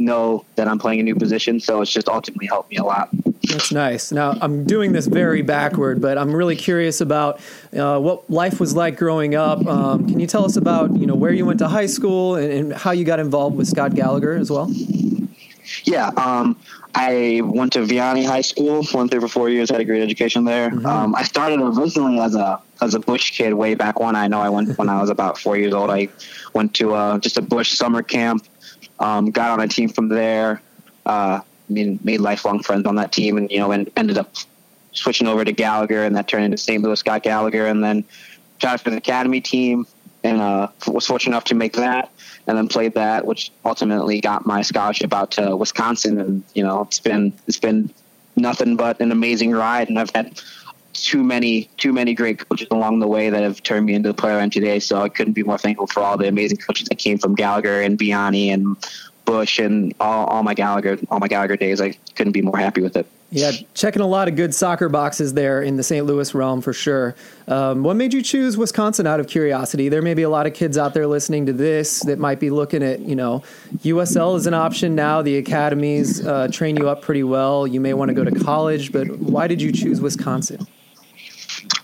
know 0.00 0.44
that 0.56 0.66
I'm 0.66 0.78
playing 0.78 1.00
a 1.00 1.02
new 1.02 1.14
position. 1.14 1.60
So 1.60 1.82
it's 1.82 1.92
just 1.92 2.08
ultimately 2.08 2.46
helped 2.46 2.70
me 2.70 2.78
a 2.78 2.84
lot. 2.84 3.10
That's 3.48 3.72
nice. 3.72 4.12
Now 4.12 4.36
I'm 4.40 4.64
doing 4.64 4.92
this 4.92 5.06
very 5.06 5.42
backward, 5.42 6.00
but 6.00 6.18
I'm 6.18 6.34
really 6.34 6.56
curious 6.56 7.00
about 7.00 7.40
uh, 7.76 7.98
what 7.98 8.28
life 8.30 8.60
was 8.60 8.76
like 8.76 8.96
growing 8.96 9.34
up. 9.34 9.66
Um, 9.66 10.06
can 10.06 10.20
you 10.20 10.26
tell 10.26 10.44
us 10.44 10.56
about 10.56 10.94
you 10.94 11.06
know 11.06 11.14
where 11.14 11.32
you 11.32 11.46
went 11.46 11.58
to 11.60 11.68
high 11.68 11.86
school 11.86 12.36
and, 12.36 12.52
and 12.52 12.72
how 12.72 12.90
you 12.90 13.04
got 13.04 13.18
involved 13.18 13.56
with 13.56 13.66
Scott 13.66 13.94
Gallagher 13.94 14.34
as 14.34 14.50
well? 14.50 14.70
Yeah, 15.84 16.08
um, 16.16 16.58
I 16.94 17.40
went 17.44 17.72
to 17.74 17.80
Vianney 17.80 18.26
High 18.26 18.40
School. 18.40 18.84
Went 18.92 19.10
there 19.10 19.20
for 19.20 19.28
four 19.28 19.48
years. 19.48 19.70
Had 19.70 19.80
a 19.80 19.84
great 19.84 20.02
education 20.02 20.44
there. 20.44 20.70
Mm-hmm. 20.70 20.84
Um, 20.84 21.14
I 21.14 21.22
started 21.22 21.60
originally 21.60 22.18
as 22.18 22.34
a 22.34 22.60
as 22.82 22.94
a 22.94 23.00
Busch 23.00 23.30
kid 23.32 23.54
way 23.54 23.74
back 23.74 24.00
when. 24.00 24.16
I 24.16 24.28
know 24.28 24.40
I 24.40 24.48
went 24.48 24.76
when 24.76 24.88
I 24.88 25.00
was 25.00 25.10
about 25.10 25.38
four 25.38 25.56
years 25.56 25.72
old. 25.72 25.90
I 25.90 26.08
went 26.54 26.74
to 26.74 26.94
uh, 26.94 27.18
just 27.18 27.38
a 27.38 27.42
Busch 27.42 27.72
summer 27.72 28.02
camp. 28.02 28.46
Um, 28.98 29.30
got 29.30 29.50
on 29.50 29.60
a 29.60 29.68
team 29.68 29.88
from 29.88 30.08
there. 30.08 30.60
Uh, 31.06 31.40
made, 31.70 32.04
made 32.04 32.20
lifelong 32.20 32.62
friends 32.62 32.86
on 32.86 32.96
that 32.96 33.12
team, 33.12 33.36
and 33.36 33.50
you 33.50 33.58
know, 33.58 33.72
and 33.72 33.90
ended 33.96 34.18
up 34.18 34.34
switching 34.92 35.26
over 35.26 35.44
to 35.44 35.52
Gallagher, 35.52 36.04
and 36.04 36.16
that 36.16 36.28
turned 36.28 36.44
into 36.44 36.58
St. 36.58 36.82
Louis 36.82 36.98
Scott 36.98 37.22
Gallagher, 37.22 37.66
and 37.66 37.82
then 37.82 38.04
tried 38.58 38.80
for 38.80 38.90
the 38.90 38.96
academy 38.96 39.40
team, 39.40 39.86
and 40.24 40.40
uh, 40.40 40.68
was 40.86 41.06
fortunate 41.06 41.32
enough 41.32 41.44
to 41.44 41.54
make 41.54 41.74
that, 41.74 42.10
and 42.46 42.56
then 42.56 42.68
played 42.68 42.94
that, 42.94 43.24
which 43.24 43.50
ultimately 43.64 44.20
got 44.20 44.46
my 44.46 44.62
scholarship 44.62 45.12
out 45.12 45.32
to 45.32 45.56
Wisconsin, 45.56 46.20
and 46.20 46.42
you 46.54 46.62
know, 46.62 46.82
it's 46.82 47.00
been 47.00 47.32
it's 47.46 47.58
been 47.58 47.92
nothing 48.36 48.76
but 48.76 49.00
an 49.00 49.12
amazing 49.12 49.52
ride, 49.52 49.88
and 49.88 49.98
I've 49.98 50.10
had 50.10 50.40
too 50.92 51.22
many 51.22 51.64
too 51.76 51.92
many 51.92 52.14
great 52.14 52.46
coaches 52.48 52.68
along 52.70 52.98
the 52.98 53.06
way 53.06 53.30
that 53.30 53.42
have 53.42 53.62
turned 53.62 53.86
me 53.86 53.94
into 53.94 54.08
the 54.08 54.14
player 54.14 54.38
I 54.38 54.42
am 54.42 54.50
today. 54.50 54.80
So 54.80 55.00
I 55.00 55.08
couldn't 55.08 55.34
be 55.34 55.42
more 55.42 55.58
thankful 55.58 55.86
for 55.86 56.00
all 56.00 56.16
the 56.16 56.28
amazing 56.28 56.58
coaches 56.58 56.88
that 56.88 56.98
came 56.98 57.18
from 57.18 57.34
Gallagher 57.34 57.80
and 57.80 57.98
Vianney 57.98 58.52
and 58.52 58.76
Busch 59.30 59.60
and 59.60 59.94
all, 60.00 60.26
all 60.26 60.42
my 60.42 60.54
Gallagher 60.54 60.98
all 61.08 61.20
my 61.20 61.28
Gallagher 61.28 61.56
days. 61.56 61.80
I 61.80 61.92
couldn't 62.16 62.32
be 62.32 62.42
more 62.42 62.56
happy 62.56 62.82
with 62.82 62.96
it. 62.96 63.06
Yeah, 63.30 63.52
checking 63.74 64.02
a 64.02 64.08
lot 64.08 64.26
of 64.26 64.34
good 64.34 64.52
soccer 64.52 64.88
boxes 64.88 65.34
there 65.34 65.62
in 65.62 65.76
the 65.76 65.84
St. 65.84 66.04
Louis 66.04 66.34
realm 66.34 66.60
for 66.60 66.72
sure. 66.72 67.14
Um, 67.46 67.84
what 67.84 67.94
made 67.94 68.12
you 68.12 68.22
choose 68.22 68.58
Wisconsin 68.58 69.06
out 69.06 69.20
of 69.20 69.28
curiosity? 69.28 69.88
There 69.88 70.02
may 70.02 70.14
be 70.14 70.22
a 70.22 70.28
lot 70.28 70.48
of 70.48 70.54
kids 70.54 70.76
out 70.76 70.94
there 70.94 71.06
listening 71.06 71.46
to 71.46 71.52
this 71.52 72.00
that 72.00 72.18
might 72.18 72.40
be 72.40 72.50
looking 72.50 72.82
at, 72.82 72.98
you 72.98 73.14
know, 73.14 73.44
USL 73.84 74.34
is 74.34 74.48
an 74.48 74.54
option 74.54 74.96
now. 74.96 75.22
The 75.22 75.36
academies 75.36 76.26
uh, 76.26 76.48
train 76.50 76.76
you 76.76 76.88
up 76.88 77.02
pretty 77.02 77.22
well. 77.22 77.68
You 77.68 77.80
may 77.80 77.94
want 77.94 78.08
to 78.08 78.14
go 78.14 78.24
to 78.24 78.36
college, 78.40 78.90
but 78.90 79.06
why 79.20 79.46
did 79.46 79.62
you 79.62 79.70
choose 79.70 80.00
Wisconsin? 80.00 80.66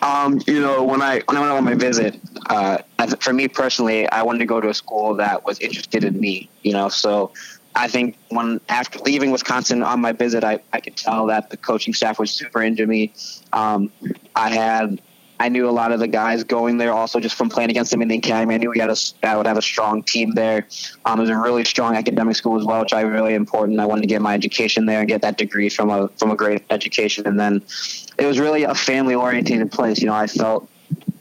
Um, 0.03 0.41
you 0.49 0.61
know, 0.61 0.83
when 0.83 1.01
I 1.01 1.21
when 1.27 1.37
I 1.37 1.41
went 1.41 1.53
on 1.53 1.65
my 1.65 1.75
visit, 1.75 2.19
uh, 2.47 2.79
for 3.21 3.33
me 3.33 3.49
personally, 3.49 4.09
I 4.09 4.23
wanted 4.23 4.41
to 4.41 4.47
go 4.47 4.61
to 4.61 4.69
a 4.69 4.75
school 4.75 5.15
that 5.15 5.45
was 5.45 5.59
interested 5.61 6.05
in 6.05 6.19
me. 6.19 6.51
You 6.63 6.73
know, 6.73 6.89
so 6.89 7.33
I 7.75 7.89
think 7.89 8.17
when 8.31 8.61
after 8.69 8.99
leaving 9.01 9.31
Wisconsin 9.31 9.83
on 9.83 10.01
my 10.01 10.13
visit, 10.13 10.45
I, 10.45 10.61
I 10.73 10.81
could 10.81 10.97
tell 10.97 11.27
that 11.27 11.51
the 11.51 11.57
coaching 11.57 11.95
staff 11.95 12.19
was 12.19 12.31
super 12.31 12.63
into 12.63 12.87
me. 12.87 13.13
Um, 13.53 13.91
I 14.35 14.51
had 14.51 15.01
I 15.39 15.49
knew 15.49 15.69
a 15.69 15.71
lot 15.71 15.93
of 15.93 16.01
the 16.01 16.09
guys 16.09 16.45
going 16.45 16.79
there 16.79 16.93
also 16.93 17.21
just 17.21 17.35
from 17.35 17.51
playing 17.51 17.71
against 17.71 17.91
them 17.91 18.01
in 18.01 18.09
the 18.09 18.17
academy. 18.17 18.55
I 18.55 18.59
knew 18.59 18.71
we 18.71 18.79
had 18.79 18.89
a, 18.91 18.97
I 19.23 19.37
would 19.37 19.47
have 19.47 19.59
a 19.59 19.63
strong 19.63 20.03
team 20.03 20.33
there. 20.33 20.67
Um, 21.05 21.19
it 21.19 21.23
was 21.23 21.31
a 21.31 21.37
really 21.37 21.65
strong 21.65 21.95
academic 21.95 22.37
school 22.37 22.59
as 22.59 22.65
well, 22.65 22.81
which 22.81 22.95
I 22.95 23.03
really 23.03 23.35
important. 23.35 23.79
I 23.79 23.87
wanted 23.87 24.03
to 24.03 24.07
get 24.07 24.23
my 24.23 24.33
education 24.33 24.87
there 24.87 25.01
and 25.01 25.09
get 25.09 25.21
that 25.23 25.37
degree 25.37 25.69
from 25.69 25.91
a 25.91 26.09
from 26.17 26.31
a 26.31 26.37
great 26.37 26.65
education. 26.71 27.27
And 27.27 27.39
then 27.39 27.63
it 28.19 28.25
was 28.25 28.39
really 28.39 28.63
a 28.63 28.75
family 28.75 29.15
oriented 29.15 29.71
place. 29.71 30.01
You 30.01 30.07
know, 30.07 30.15
I 30.15 30.27
felt 30.27 30.71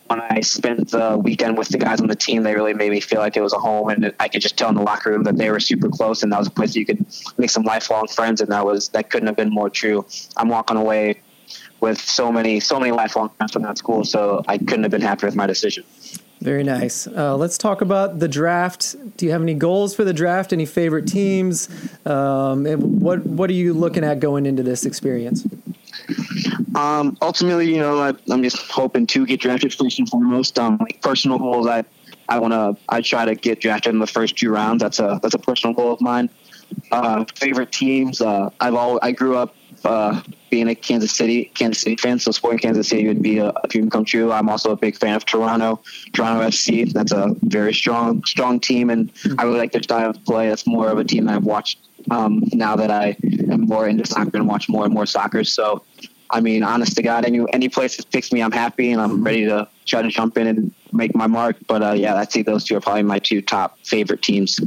when 0.08 0.22
I 0.22 0.42
spent 0.42 0.92
the 0.92 1.18
weekend 1.18 1.58
with 1.58 1.70
the 1.70 1.78
guys 1.78 2.00
on 2.00 2.08
the 2.08 2.16
team, 2.16 2.44
they 2.44 2.54
really 2.54 2.74
made 2.74 2.92
me 2.92 3.00
feel 3.00 3.20
like 3.20 3.36
it 3.36 3.42
was 3.42 3.54
a 3.54 3.60
home, 3.60 3.90
and 3.90 4.14
I 4.20 4.28
could 4.28 4.42
just 4.42 4.58
tell 4.58 4.70
in 4.70 4.76
the 4.76 4.84
locker 4.84 5.10
room 5.10 5.24
that 5.24 5.38
they 5.38 5.50
were 5.50 5.60
super 5.60 5.90
close, 5.90 6.24
and 6.24 6.32
that 6.32 6.40
was 6.40 6.48
a 6.48 6.52
place 6.52 6.76
you 6.76 6.86
could 6.86 7.04
make 7.38 7.50
some 7.50 7.64
lifelong 7.64 8.08
friends, 8.08 8.42
and 8.42 8.52
that 8.52 8.66
was 8.66 8.90
that 8.90 9.10
couldn't 9.10 9.28
have 9.28 9.36
been 9.36 9.50
more 9.50 9.70
true. 9.70 10.06
I'm 10.38 10.50
walking 10.50 10.78
away 10.78 11.22
with 11.80 12.00
so 12.00 12.32
many 12.32 12.60
so 12.60 12.80
many 12.80 12.92
lifelong 12.92 13.30
friends 13.38 13.52
from 13.52 13.64
that 13.64 13.78
school. 13.78 14.04
So 14.04 14.44
I 14.48 14.58
couldn't 14.58 14.84
have 14.84 14.92
been 14.92 15.02
happier 15.02 15.28
with 15.28 15.36
my 15.36 15.48
decision. 15.48 15.84
Very 16.42 16.64
nice. 16.64 17.08
Uh, 17.08 17.36
let's 17.36 17.58
talk 17.58 17.82
about 17.82 18.20
the 18.20 18.28
draft. 18.28 18.96
Do 19.18 19.26
you 19.26 19.32
have 19.32 19.42
any 19.42 19.54
goals 19.54 19.96
for 19.96 20.04
the 20.04 20.14
draft? 20.14 20.54
Any 20.54 20.66
favorite 20.66 21.08
teams? 21.08 21.70
Um, 22.06 22.66
what 23.00 23.26
What 23.26 23.50
are 23.50 23.54
you 23.54 23.74
looking 23.74 24.04
at 24.04 24.20
going 24.20 24.46
into 24.46 24.62
this 24.62 24.86
experience? 24.86 25.48
Um, 26.76 27.18
ultimately, 27.22 27.74
you 27.74 27.80
know, 27.80 28.00
I, 28.00 28.14
am 28.32 28.44
just 28.44 28.58
hoping 28.70 29.08
to 29.08 29.26
get 29.26 29.40
drafted 29.40 29.74
first 29.74 29.98
and 29.98 30.10
foremost. 30.10 30.60
Um, 30.60 30.78
like 30.80 31.02
personal 31.02 31.40
goals, 31.40 31.68
I 31.68 31.86
I 32.28 32.40
want 32.40 32.54
to 32.54 32.76
I 32.90 33.02
try 33.02 33.24
to 33.26 33.34
get 33.34 33.62
drafted 33.62 33.94
in 33.94 34.00
the 34.00 34.08
first 34.08 34.38
two 34.38 34.52
rounds. 34.52 34.84
That's 34.84 35.00
a 35.00 35.20
that's 35.22 35.36
a 35.36 35.40
personal 35.40 35.74
goal 35.74 35.94
of 35.94 36.02
mine. 36.02 36.30
Uh, 36.92 37.24
favorite 37.36 37.72
teams, 37.72 38.22
uh, 38.22 38.50
I've 38.60 38.76
all 38.76 39.00
I 39.02 39.14
grew 39.14 39.38
up 39.38 39.56
uh, 39.86 40.22
being 40.50 40.68
a 40.68 40.76
Kansas 40.76 41.14
City 41.14 41.46
Kansas 41.54 41.82
City 41.82 41.96
fan, 41.96 42.20
so 42.20 42.32
Sporting 42.32 42.60
Kansas 42.60 42.90
City 42.90 43.08
would 43.08 43.22
be 43.22 43.38
a, 43.38 43.50
a, 43.50 43.68
dream 43.70 43.90
come 43.90 44.04
true. 44.04 44.32
I'm 44.32 44.50
also 44.50 44.72
a 44.72 44.76
big 44.76 44.98
fan 44.98 45.16
of 45.16 45.26
Toronto, 45.26 45.82
Toronto 46.12 46.46
FC. 46.46 46.92
That's 46.92 47.14
a 47.14 47.36
very 47.44 47.74
strong 47.74 48.24
strong 48.26 48.60
team, 48.60 48.90
and 48.90 49.12
I 49.38 49.44
really 49.44 49.60
like 49.60 49.72
their 49.72 49.84
style 49.84 50.10
of 50.10 50.26
play. 50.26 50.50
That's 50.50 50.68
more 50.68 50.90
of 50.90 50.98
a 50.98 51.04
team 51.06 51.26
that 51.26 51.36
I've 51.36 51.46
watched 51.46 51.80
um, 52.12 52.44
now 52.52 52.76
that 52.76 52.92
I 52.92 53.16
am 53.50 53.62
more 53.62 53.88
into 53.88 54.06
soccer 54.06 54.38
and 54.38 54.48
watch 54.48 54.68
more 54.68 54.86
and 54.86 54.94
more 54.94 55.06
soccer. 55.06 55.44
So, 55.44 55.84
I 56.30 56.40
mean, 56.42 56.64
honest 56.64 56.96
to 56.96 57.04
God, 57.04 57.26
any 57.26 57.46
any 57.54 57.70
place 57.70 57.98
that 57.98 58.10
picks 58.12 58.32
me, 58.32 58.42
I'm 58.42 58.52
happy 58.52 58.92
and 58.92 59.02
I'm 59.02 59.24
ready 59.24 59.46
to 59.46 59.68
try 59.86 60.02
to 60.02 60.10
jump 60.10 60.38
in 60.38 60.48
and 60.48 60.74
make 60.92 61.16
my 61.16 61.28
mark. 61.28 61.58
But 61.68 61.84
uh, 61.84 61.92
yeah, 61.92 62.16
I'd 62.16 62.32
say 62.32 62.42
those 62.42 62.64
two 62.64 62.76
are 62.76 62.82
probably 62.82 63.04
my 63.04 63.20
two 63.20 63.42
top 63.42 63.78
favorite 63.84 64.22
teams. 64.22 64.60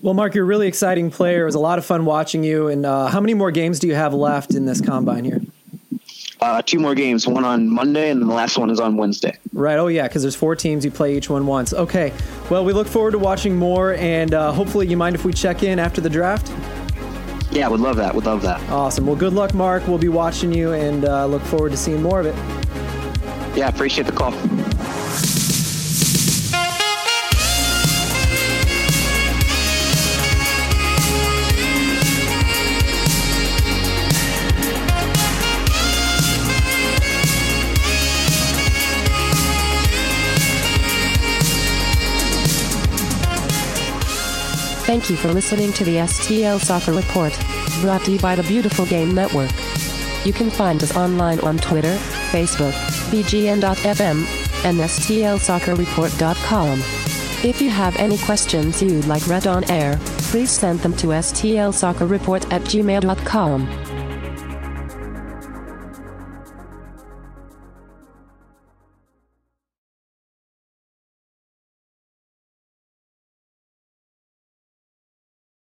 Well, 0.00 0.14
Mark, 0.14 0.34
you're 0.34 0.44
a 0.44 0.46
really 0.46 0.68
exciting 0.68 1.10
player. 1.10 1.42
It 1.42 1.46
was 1.46 1.56
a 1.56 1.60
lot 1.60 1.78
of 1.78 1.84
fun 1.84 2.04
watching 2.04 2.44
you. 2.44 2.68
And 2.68 2.86
uh, 2.86 3.08
how 3.08 3.20
many 3.20 3.34
more 3.34 3.50
games 3.50 3.78
do 3.78 3.88
you 3.88 3.94
have 3.94 4.14
left 4.14 4.54
in 4.54 4.64
this 4.64 4.80
combine 4.80 5.24
here? 5.24 5.42
Uh, 6.40 6.62
two 6.62 6.78
more 6.78 6.94
games, 6.94 7.26
one 7.26 7.44
on 7.44 7.68
Monday, 7.68 8.10
and 8.10 8.22
the 8.22 8.26
last 8.26 8.56
one 8.56 8.70
is 8.70 8.78
on 8.78 8.96
Wednesday. 8.96 9.36
Right. 9.52 9.76
Oh, 9.76 9.88
yeah, 9.88 10.06
because 10.06 10.22
there's 10.22 10.36
four 10.36 10.54
teams. 10.54 10.84
You 10.84 10.92
play 10.92 11.16
each 11.16 11.28
one 11.28 11.46
once. 11.48 11.74
Okay. 11.74 12.12
Well, 12.48 12.64
we 12.64 12.72
look 12.72 12.86
forward 12.86 13.10
to 13.10 13.18
watching 13.18 13.56
more, 13.56 13.94
and 13.94 14.32
uh, 14.32 14.52
hopefully, 14.52 14.86
you 14.86 14.96
mind 14.96 15.16
if 15.16 15.24
we 15.24 15.32
check 15.32 15.64
in 15.64 15.80
after 15.80 16.00
the 16.00 16.08
draft? 16.08 16.48
Yeah, 17.50 17.68
would 17.68 17.80
love 17.80 17.96
that. 17.96 18.14
Would 18.14 18.26
love 18.26 18.42
that. 18.42 18.60
Awesome. 18.70 19.06
Well, 19.06 19.16
good 19.16 19.32
luck, 19.32 19.54
Mark. 19.54 19.86
We'll 19.88 19.98
be 19.98 20.08
watching 20.08 20.52
you, 20.52 20.72
and 20.72 21.04
uh, 21.04 21.26
look 21.26 21.42
forward 21.42 21.70
to 21.70 21.76
seeing 21.76 22.02
more 22.02 22.20
of 22.20 22.26
it. 22.26 22.34
Yeah, 23.56 23.68
appreciate 23.68 24.06
the 24.06 24.12
call. 24.12 24.32
Thank 44.88 45.10
you 45.10 45.16
for 45.16 45.28
listening 45.28 45.74
to 45.74 45.84
the 45.84 45.96
STL 45.96 46.58
Soccer 46.58 46.94
Report, 46.94 47.38
brought 47.82 48.06
to 48.06 48.12
you 48.12 48.18
by 48.20 48.34
the 48.34 48.42
Beautiful 48.44 48.86
Game 48.86 49.14
Network. 49.14 49.50
You 50.24 50.32
can 50.32 50.48
find 50.48 50.82
us 50.82 50.96
online 50.96 51.40
on 51.40 51.58
Twitter, 51.58 51.94
Facebook, 52.30 52.72
bgn.fm, 53.10 54.24
and 54.64 54.78
stlsoccerreport.com. 54.78 56.78
If 57.46 57.60
you 57.60 57.68
have 57.68 57.96
any 57.96 58.16
questions 58.16 58.82
you'd 58.82 59.04
like 59.04 59.26
read 59.26 59.46
on 59.46 59.70
air, 59.70 59.98
please 60.30 60.50
send 60.50 60.80
them 60.80 60.94
to 60.94 61.08
stlsoccerreport 61.08 62.50
at 62.50 62.62
gmail.com. 62.62 63.87